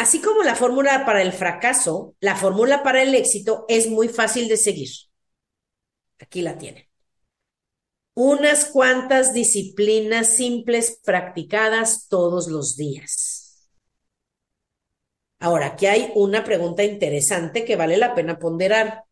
[0.00, 4.48] Así como la fórmula para el fracaso, la fórmula para el éxito es muy fácil
[4.48, 4.88] de seguir.
[6.18, 6.86] Aquí la tienen.
[8.14, 13.68] Unas cuantas disciplinas simples practicadas todos los días.
[15.38, 19.04] Ahora, aquí hay una pregunta interesante que vale la pena ponderar.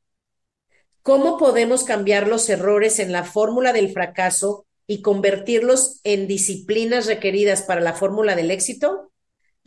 [1.03, 7.61] ¿Cómo podemos cambiar los errores en la fórmula del fracaso y convertirlos en disciplinas requeridas
[7.61, 9.08] para la fórmula del éxito?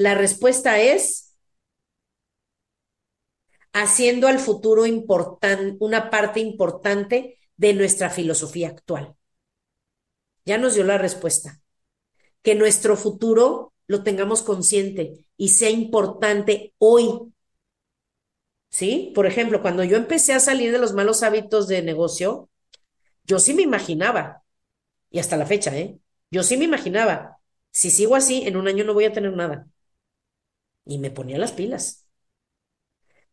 [0.01, 1.37] La respuesta es
[3.71, 4.83] haciendo al futuro
[5.79, 9.15] una parte importante de nuestra filosofía actual.
[10.43, 11.61] Ya nos dio la respuesta.
[12.41, 17.31] Que nuestro futuro lo tengamos consciente y sea importante hoy.
[18.71, 19.11] ¿Sí?
[19.13, 22.49] Por ejemplo, cuando yo empecé a salir de los malos hábitos de negocio,
[23.23, 24.41] yo sí me imaginaba,
[25.11, 25.99] y hasta la fecha, ¿eh?
[26.31, 27.37] Yo sí me imaginaba,
[27.71, 29.67] si sigo así, en un año no voy a tener nada.
[30.85, 32.05] Y me ponía las pilas.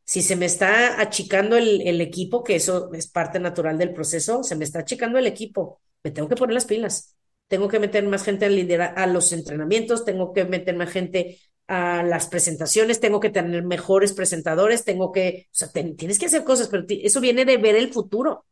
[0.05, 4.43] Si se me está achicando el, el equipo, que eso es parte natural del proceso,
[4.43, 7.17] se me está achicando el equipo, me tengo que poner las pilas.
[7.47, 8.47] Tengo que meter más gente
[8.81, 13.63] a, a los entrenamientos, tengo que meter más gente a las presentaciones, tengo que tener
[13.65, 17.77] mejores presentadores, tengo que, o sea, tienes que hacer cosas, pero eso viene de ver
[17.77, 18.47] el futuro.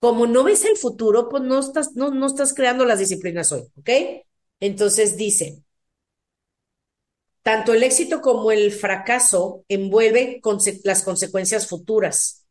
[0.00, 3.62] Como no ves el futuro, pues no estás, no, no estás creando las disciplinas hoy,
[3.78, 3.90] ¿ok?
[4.60, 5.63] Entonces dice,
[7.44, 10.40] tanto el éxito como el fracaso envuelven
[10.82, 12.46] las consecuencias futuras.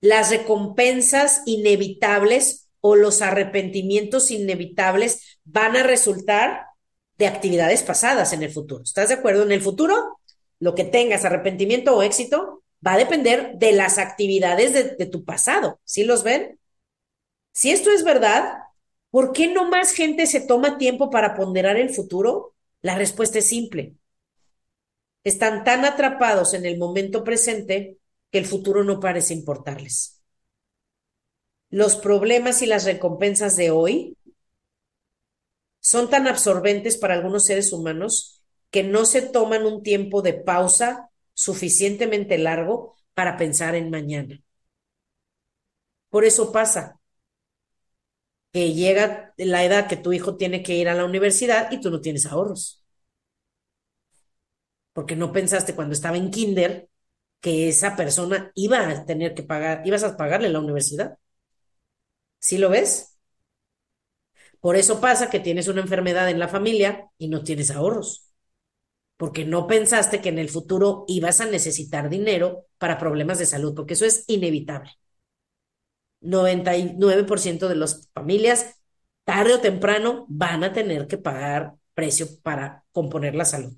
[0.00, 6.66] Las recompensas inevitables o los arrepentimientos inevitables van a resultar
[7.18, 8.84] de actividades pasadas en el futuro.
[8.84, 9.42] ¿Estás de acuerdo?
[9.42, 10.20] En el futuro,
[10.60, 15.80] lo que tengas, arrepentimiento o éxito, va a depender de las actividades de, tu pasado.
[15.82, 16.60] ¿Sí los ven?
[17.52, 18.58] Si esto es verdad,
[19.10, 22.54] ¿por qué no más gente se toma tiempo para ponderar el futuro?
[22.82, 23.96] La respuesta es simple.
[25.24, 27.98] Están tan atrapados en el momento presente
[28.30, 30.22] que el futuro no parece importarles.
[31.68, 34.16] Los problemas y las recompensas de hoy
[35.80, 41.10] son tan absorbentes para algunos seres humanos que no se toman un tiempo de pausa
[41.32, 44.42] suficientemente largo para pensar en mañana.
[46.10, 46.95] Por eso pasa
[48.56, 51.90] que llega la edad que tu hijo tiene que ir a la universidad y tú
[51.90, 52.82] no tienes ahorros.
[54.92, 56.88] Porque no pensaste cuando estaba en kinder
[57.40, 61.18] que esa persona iba a tener que pagar, ibas a pagarle la universidad.
[62.38, 63.18] ¿Sí lo ves?
[64.60, 68.22] Por eso pasa que tienes una enfermedad en la familia y no tienes ahorros
[69.16, 73.74] porque no pensaste que en el futuro ibas a necesitar dinero para problemas de salud,
[73.74, 74.92] porque eso es inevitable.
[76.26, 78.76] 99% de las familias,
[79.24, 83.74] tarde o temprano, van a tener que pagar precio para componer la salud.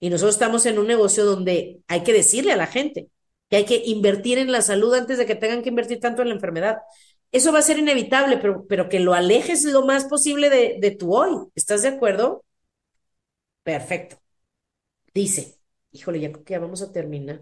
[0.00, 3.08] Y nosotros estamos en un negocio donde hay que decirle a la gente
[3.48, 6.28] que hay que invertir en la salud antes de que tengan que invertir tanto en
[6.28, 6.78] la enfermedad.
[7.32, 10.90] Eso va a ser inevitable, pero, pero que lo alejes lo más posible de, de
[10.92, 11.48] tu hoy.
[11.54, 12.44] ¿Estás de acuerdo?
[13.62, 14.16] Perfecto.
[15.14, 15.58] Dice,
[15.92, 17.40] híjole, ya que ya vamos a terminar.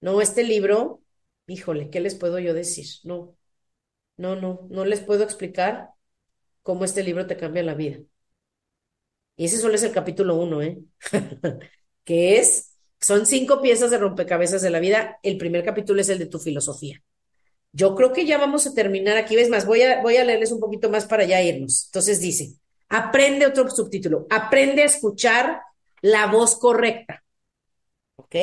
[0.00, 1.02] No, este libro,
[1.50, 2.86] híjole, ¿qué les puedo yo decir?
[3.04, 3.36] No,
[4.16, 5.90] no, no, no les puedo explicar
[6.62, 8.00] cómo este libro te cambia la vida.
[9.36, 10.78] Y ese solo es el capítulo uno, ¿eh?
[12.04, 15.18] que es, son cinco piezas de rompecabezas de la vida.
[15.22, 17.02] El primer capítulo es el de tu filosofía.
[17.72, 19.36] Yo creo que ya vamos a terminar aquí.
[19.36, 19.66] ¿Ves más?
[19.66, 21.86] Voy a, voy a leerles un poquito más para ya irnos.
[21.86, 22.54] Entonces dice,
[22.88, 25.62] aprende otro subtítulo, aprende a escuchar
[26.02, 27.24] la voz correcta.
[28.16, 28.36] ¿Ok?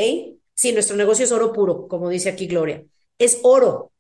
[0.54, 2.84] Sí, nuestro negocio es oro puro, como dice aquí Gloria.
[3.18, 3.92] Es oro.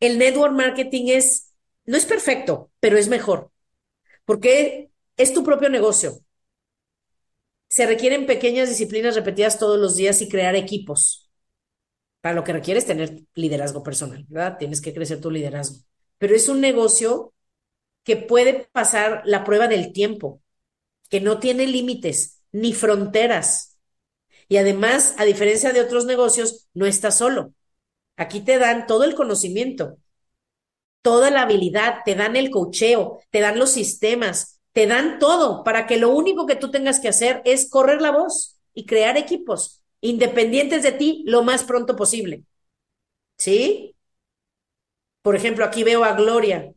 [0.00, 1.52] El network marketing es,
[1.86, 3.50] no es perfecto, pero es mejor.
[4.24, 6.20] Porque es tu propio negocio.
[7.68, 11.30] Se requieren pequeñas disciplinas repetidas todos los días y crear equipos.
[12.20, 14.58] Para lo que requieres tener liderazgo personal, ¿verdad?
[14.58, 15.78] Tienes que crecer tu liderazgo.
[16.18, 17.34] Pero es un negocio
[18.04, 20.42] que puede pasar la prueba del tiempo,
[21.10, 23.78] que no tiene límites ni fronteras.
[24.48, 27.54] Y además, a diferencia de otros negocios, no estás solo.
[28.16, 29.96] Aquí te dan todo el conocimiento,
[31.02, 35.86] toda la habilidad, te dan el cocheo, te dan los sistemas, te dan todo para
[35.86, 39.82] que lo único que tú tengas que hacer es correr la voz y crear equipos
[40.00, 42.44] independientes de ti lo más pronto posible.
[43.38, 43.94] ¿Sí?
[45.22, 46.72] Por ejemplo, aquí veo a Gloria,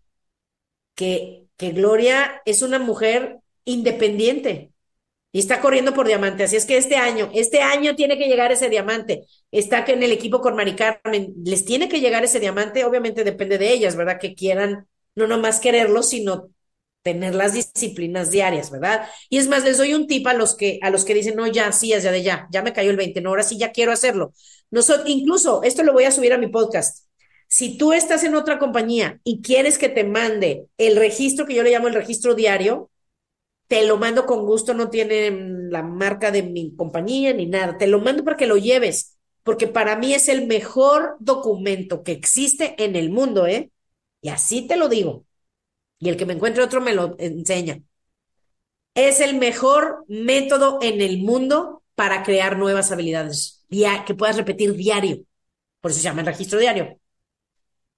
[0.95, 4.71] que, que Gloria es una mujer independiente
[5.35, 6.45] y está corriendo por diamante.
[6.45, 9.25] Así es que este año, este año tiene que llegar ese diamante.
[9.51, 12.85] Está en el equipo con Mari Carmen, les tiene que llegar ese diamante.
[12.85, 14.17] Obviamente depende de ellas, ¿verdad?
[14.17, 16.51] Que quieran no nomás quererlo, sino
[17.01, 19.09] tener las disciplinas diarias, ¿verdad?
[19.29, 21.47] Y es más, les doy un tip a los que, a los que dicen, no,
[21.47, 23.91] ya, sí, ya de ya, ya me cayó el 20, no, ahora sí ya quiero
[23.91, 24.31] hacerlo.
[24.71, 27.07] Nosotros, incluso, esto lo voy a subir a mi podcast.
[27.49, 31.63] Si tú estás en otra compañía y quieres que te mande el registro que yo
[31.63, 32.89] le llamo el registro diario,
[33.67, 35.31] te lo mando con gusto, no tiene
[35.69, 39.67] la marca de mi compañía ni nada, te lo mando para que lo lleves, porque
[39.67, 43.71] para mí es el mejor documento que existe en el mundo, ¿eh?
[44.21, 45.25] Y así te lo digo.
[45.99, 47.81] Y el que me encuentre otro me lo enseña.
[48.93, 53.55] Es el mejor método en el mundo para crear nuevas habilidades
[54.05, 55.25] que puedas repetir diario.
[55.81, 56.99] Por eso se llama el registro diario.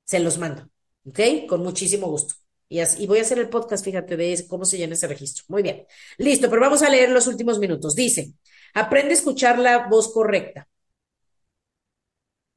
[0.05, 0.69] Se los mando.
[1.05, 1.19] ¿Ok?
[1.47, 2.33] Con muchísimo gusto.
[2.69, 5.45] Y, voy a hacer el podcast, fíjate, de cómo se llena ese registro.
[5.47, 5.85] Muy bien.
[6.17, 7.95] Listo, pero vamos a leer los últimos minutos.
[7.95, 8.33] Dice,
[8.73, 10.67] aprende a escuchar la voz correcta.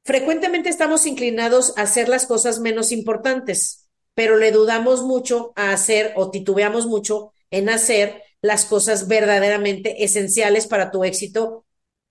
[0.03, 6.13] Frecuentemente estamos inclinados a hacer las cosas menos importantes, pero le dudamos mucho a hacer
[6.15, 11.65] o titubeamos mucho en hacer las cosas verdaderamente esenciales para tu éxito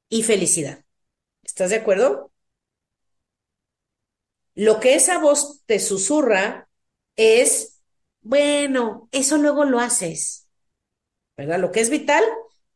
[0.08, 0.84] y felicidad.
[1.42, 2.30] ¿Estás de acuerdo?
[4.54, 6.68] Lo que esa voz te susurra
[7.16, 7.79] es,
[8.22, 10.48] bueno, eso luego lo haces.
[11.36, 11.60] ¿Verdad?
[11.60, 12.24] Lo que es vital,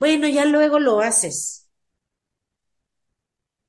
[0.01, 1.69] bueno, ya luego lo haces.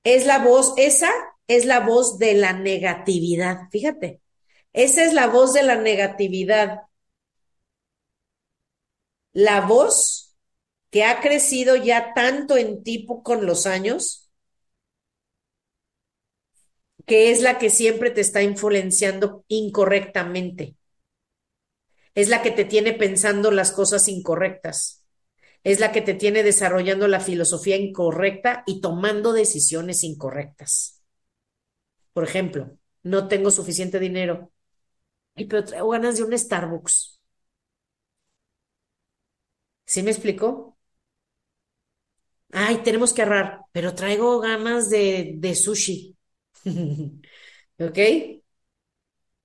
[0.06, 1.10] Es la voz, esa
[1.48, 4.22] es la voz de la negatividad, fíjate.
[4.74, 6.82] Esa es la voz de la negatividad.
[9.34, 10.36] La voz
[10.92, 14.30] que ha crecido ya tanto en tipo con los años,
[17.08, 20.76] que es la que siempre te está influenciando incorrectamente.
[22.16, 25.06] Es la que te tiene pensando las cosas incorrectas.
[25.64, 31.04] Es la que te tiene desarrollando la filosofía incorrecta y tomando decisiones incorrectas.
[32.14, 34.52] Por ejemplo, no tengo suficiente dinero.
[35.50, 37.20] pero traigo ganas de un Starbucks.
[39.86, 40.78] ¿Sí me explicó?
[42.52, 46.16] Ay, tenemos que ahorrar, pero traigo ganas de, de sushi.
[47.80, 48.00] ¿Ok?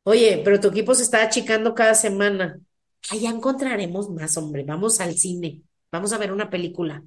[0.04, 2.60] Oye, pero tu equipo se está achicando cada semana.
[3.10, 4.64] Allá encontraremos más, hombre.
[4.64, 5.62] Vamos al cine.
[5.92, 7.02] Vamos a ver una película.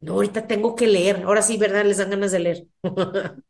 [0.00, 1.22] No, ahorita tengo que leer.
[1.24, 1.84] Ahora sí, ¿verdad?
[1.84, 2.66] Les dan ganas de leer.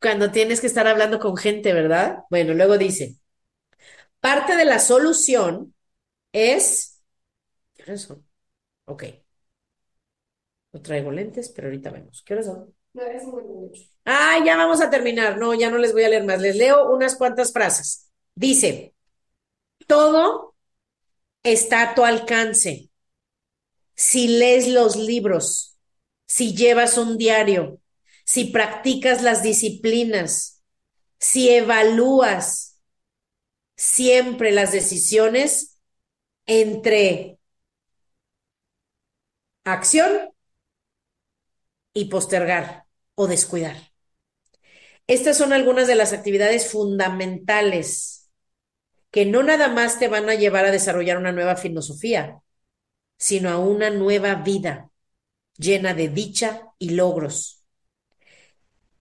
[0.00, 2.20] Cuando tienes que estar hablando con gente, ¿verdad?
[2.30, 3.16] Bueno, luego dice,
[4.20, 5.74] parte de la solución
[6.32, 7.02] es...
[7.74, 8.26] ¿Qué horas son?
[8.86, 9.04] Ok.
[10.74, 12.22] No traigo lentes, pero ahorita vemos.
[12.22, 12.74] ¿Qué horas son?
[14.04, 15.38] Ah, ya vamos a terminar.
[15.38, 16.40] No, ya no les voy a leer más.
[16.40, 18.10] Les leo unas cuantas frases.
[18.34, 18.94] Dice,
[19.86, 20.56] todo
[21.44, 22.90] está a tu alcance.
[23.94, 25.78] Si lees los libros,
[26.26, 27.80] si llevas un diario,
[28.24, 30.62] si practicas las disciplinas,
[31.18, 32.80] si evalúas
[33.76, 35.78] siempre las decisiones
[36.46, 37.38] entre
[39.64, 40.30] acción
[41.94, 42.83] y postergar
[43.14, 43.76] o descuidar.
[45.06, 48.30] Estas son algunas de las actividades fundamentales
[49.10, 52.40] que no nada más te van a llevar a desarrollar una nueva filosofía,
[53.18, 54.90] sino a una nueva vida
[55.56, 57.64] llena de dicha y logros.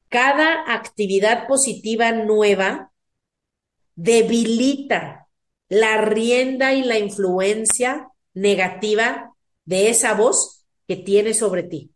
[0.10, 2.92] Cada actividad positiva nueva
[3.96, 5.28] debilita
[5.70, 9.34] la rienda y la influencia negativa
[9.66, 11.93] de esa voz que tiene sobre ti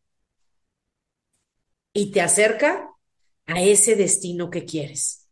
[1.98, 2.92] y te acerca
[3.48, 5.28] a ese destino que quieres.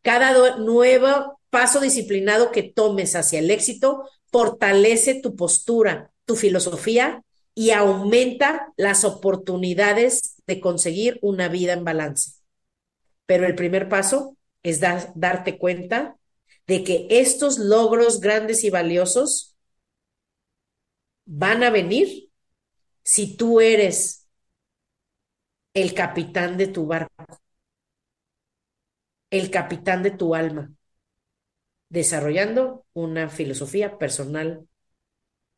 [0.00, 7.22] Cada nuevo paso disciplinado que tomes hacia el éxito fortalece tu postura, tu filosofía
[7.54, 12.32] y aumenta las oportunidades de conseguir una vida en balance.
[13.26, 16.16] Pero el primer paso es darte cuenta
[16.66, 19.54] de que estos logros grandes y valiosos
[21.26, 22.30] van a venir
[23.02, 24.25] si tú eres
[25.76, 27.38] el capitán de tu barco,
[29.28, 30.72] el capitán de tu alma,
[31.90, 34.66] desarrollando una filosofía personal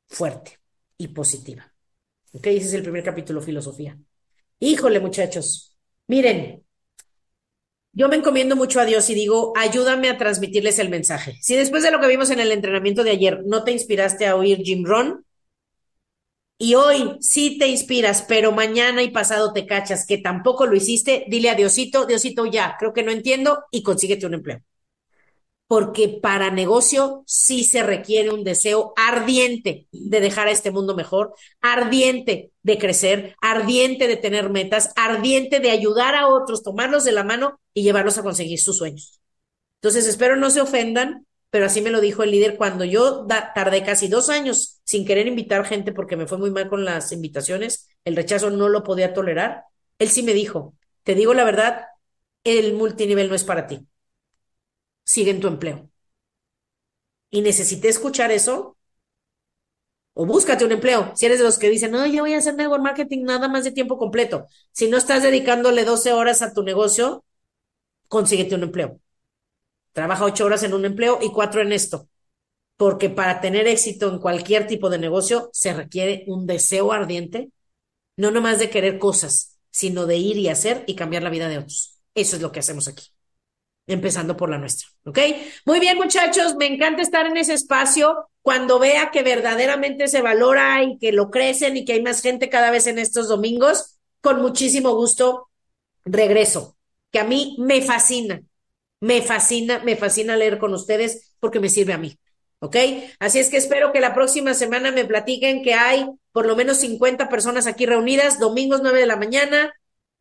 [0.09, 0.59] fuerte
[0.97, 1.73] y positiva.
[2.33, 2.49] ¿Ok?
[2.49, 3.97] Ese es el primer capítulo, filosofía.
[4.59, 5.77] Híjole, muchachos,
[6.09, 6.64] miren,
[7.93, 11.39] yo me encomiendo mucho a Dios y digo, ayúdame a transmitirles el mensaje.
[11.41, 14.35] Si después de lo que vimos en el entrenamiento de ayer no te inspiraste a
[14.35, 15.25] oír Jim Ron,
[16.59, 21.24] y hoy sí te inspiras, pero mañana y pasado te cachas que tampoco lo hiciste,
[21.28, 24.61] dile a Diosito, Diosito ya, creo que no entiendo y consíguete un empleo.
[25.66, 31.34] Porque para negocio sí se requiere un deseo ardiente de dejar a este mundo mejor,
[31.61, 37.22] ardiente de crecer, ardiente de tener metas, ardiente de ayudar a otros, tomarlos de la
[37.22, 39.20] mano y llevarlos a conseguir sus sueños.
[39.82, 43.82] Entonces, espero no se ofendan pero así me lo dijo el líder cuando yo tardé
[43.84, 47.88] casi dos años sin querer invitar gente porque me fue muy mal con las invitaciones,
[48.05, 49.64] el rechazo no lo podía tolerar.
[49.99, 50.74] Él sí me dijo,
[51.05, 51.86] te digo la verdad,
[52.44, 53.86] el multinivel no es para ti.
[55.05, 55.90] Sigue en tu empleo.
[57.30, 58.76] Y necesité escuchar eso.
[60.20, 61.12] O búscate un empleo.
[61.14, 63.64] Si eres de los que dicen, no, yo voy a hacer network marketing nada más
[63.64, 64.46] de tiempo completo.
[64.72, 67.24] Si no estás dedicándole 12 horas a tu negocio,
[68.09, 69.01] consíguete un empleo.
[69.99, 72.09] Trabaja ocho horas en un empleo y cuatro en esto.
[72.76, 77.51] Porque para tener éxito en cualquier tipo de negocio se requiere un deseo ardiente
[78.16, 81.59] no nomás de querer cosas, sino de ir y hacer y cambiar la vida de
[81.59, 81.99] otros.
[82.14, 83.07] Eso es lo que hacemos aquí,
[83.88, 85.18] empezando por la nuestra, ¿ok?
[85.66, 90.80] Muy bien, muchachos, me encanta estar en ese espacio cuando vea que verdaderamente se valora
[90.84, 94.40] y que lo crecen y que hay más gente cada vez en estos domingos, con
[94.40, 95.49] muchísimo gusto
[96.05, 96.76] regreso,
[97.11, 98.42] que a mí me fascina,
[99.01, 102.18] me fascina, me fascina leer con ustedes porque me sirve a mí.
[102.61, 102.76] ¿Ok?
[103.20, 106.78] Así es que espero que la próxima semana me platiquen que hay por lo menos
[106.78, 109.72] 50 personas aquí reunidas, domingos 9 de la mañana.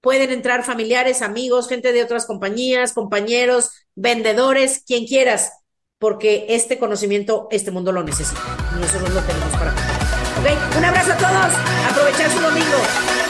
[0.01, 5.51] Pueden entrar familiares, amigos, gente de otras compañías, compañeros, vendedores, quien quieras,
[5.97, 8.41] porque este conocimiento, este mundo lo necesita.
[8.79, 9.71] Nosotros lo tenemos para.
[9.71, 10.77] ¿Ok?
[10.77, 11.91] Un abrazo a todos.
[11.91, 13.26] Aprovechar su domingo.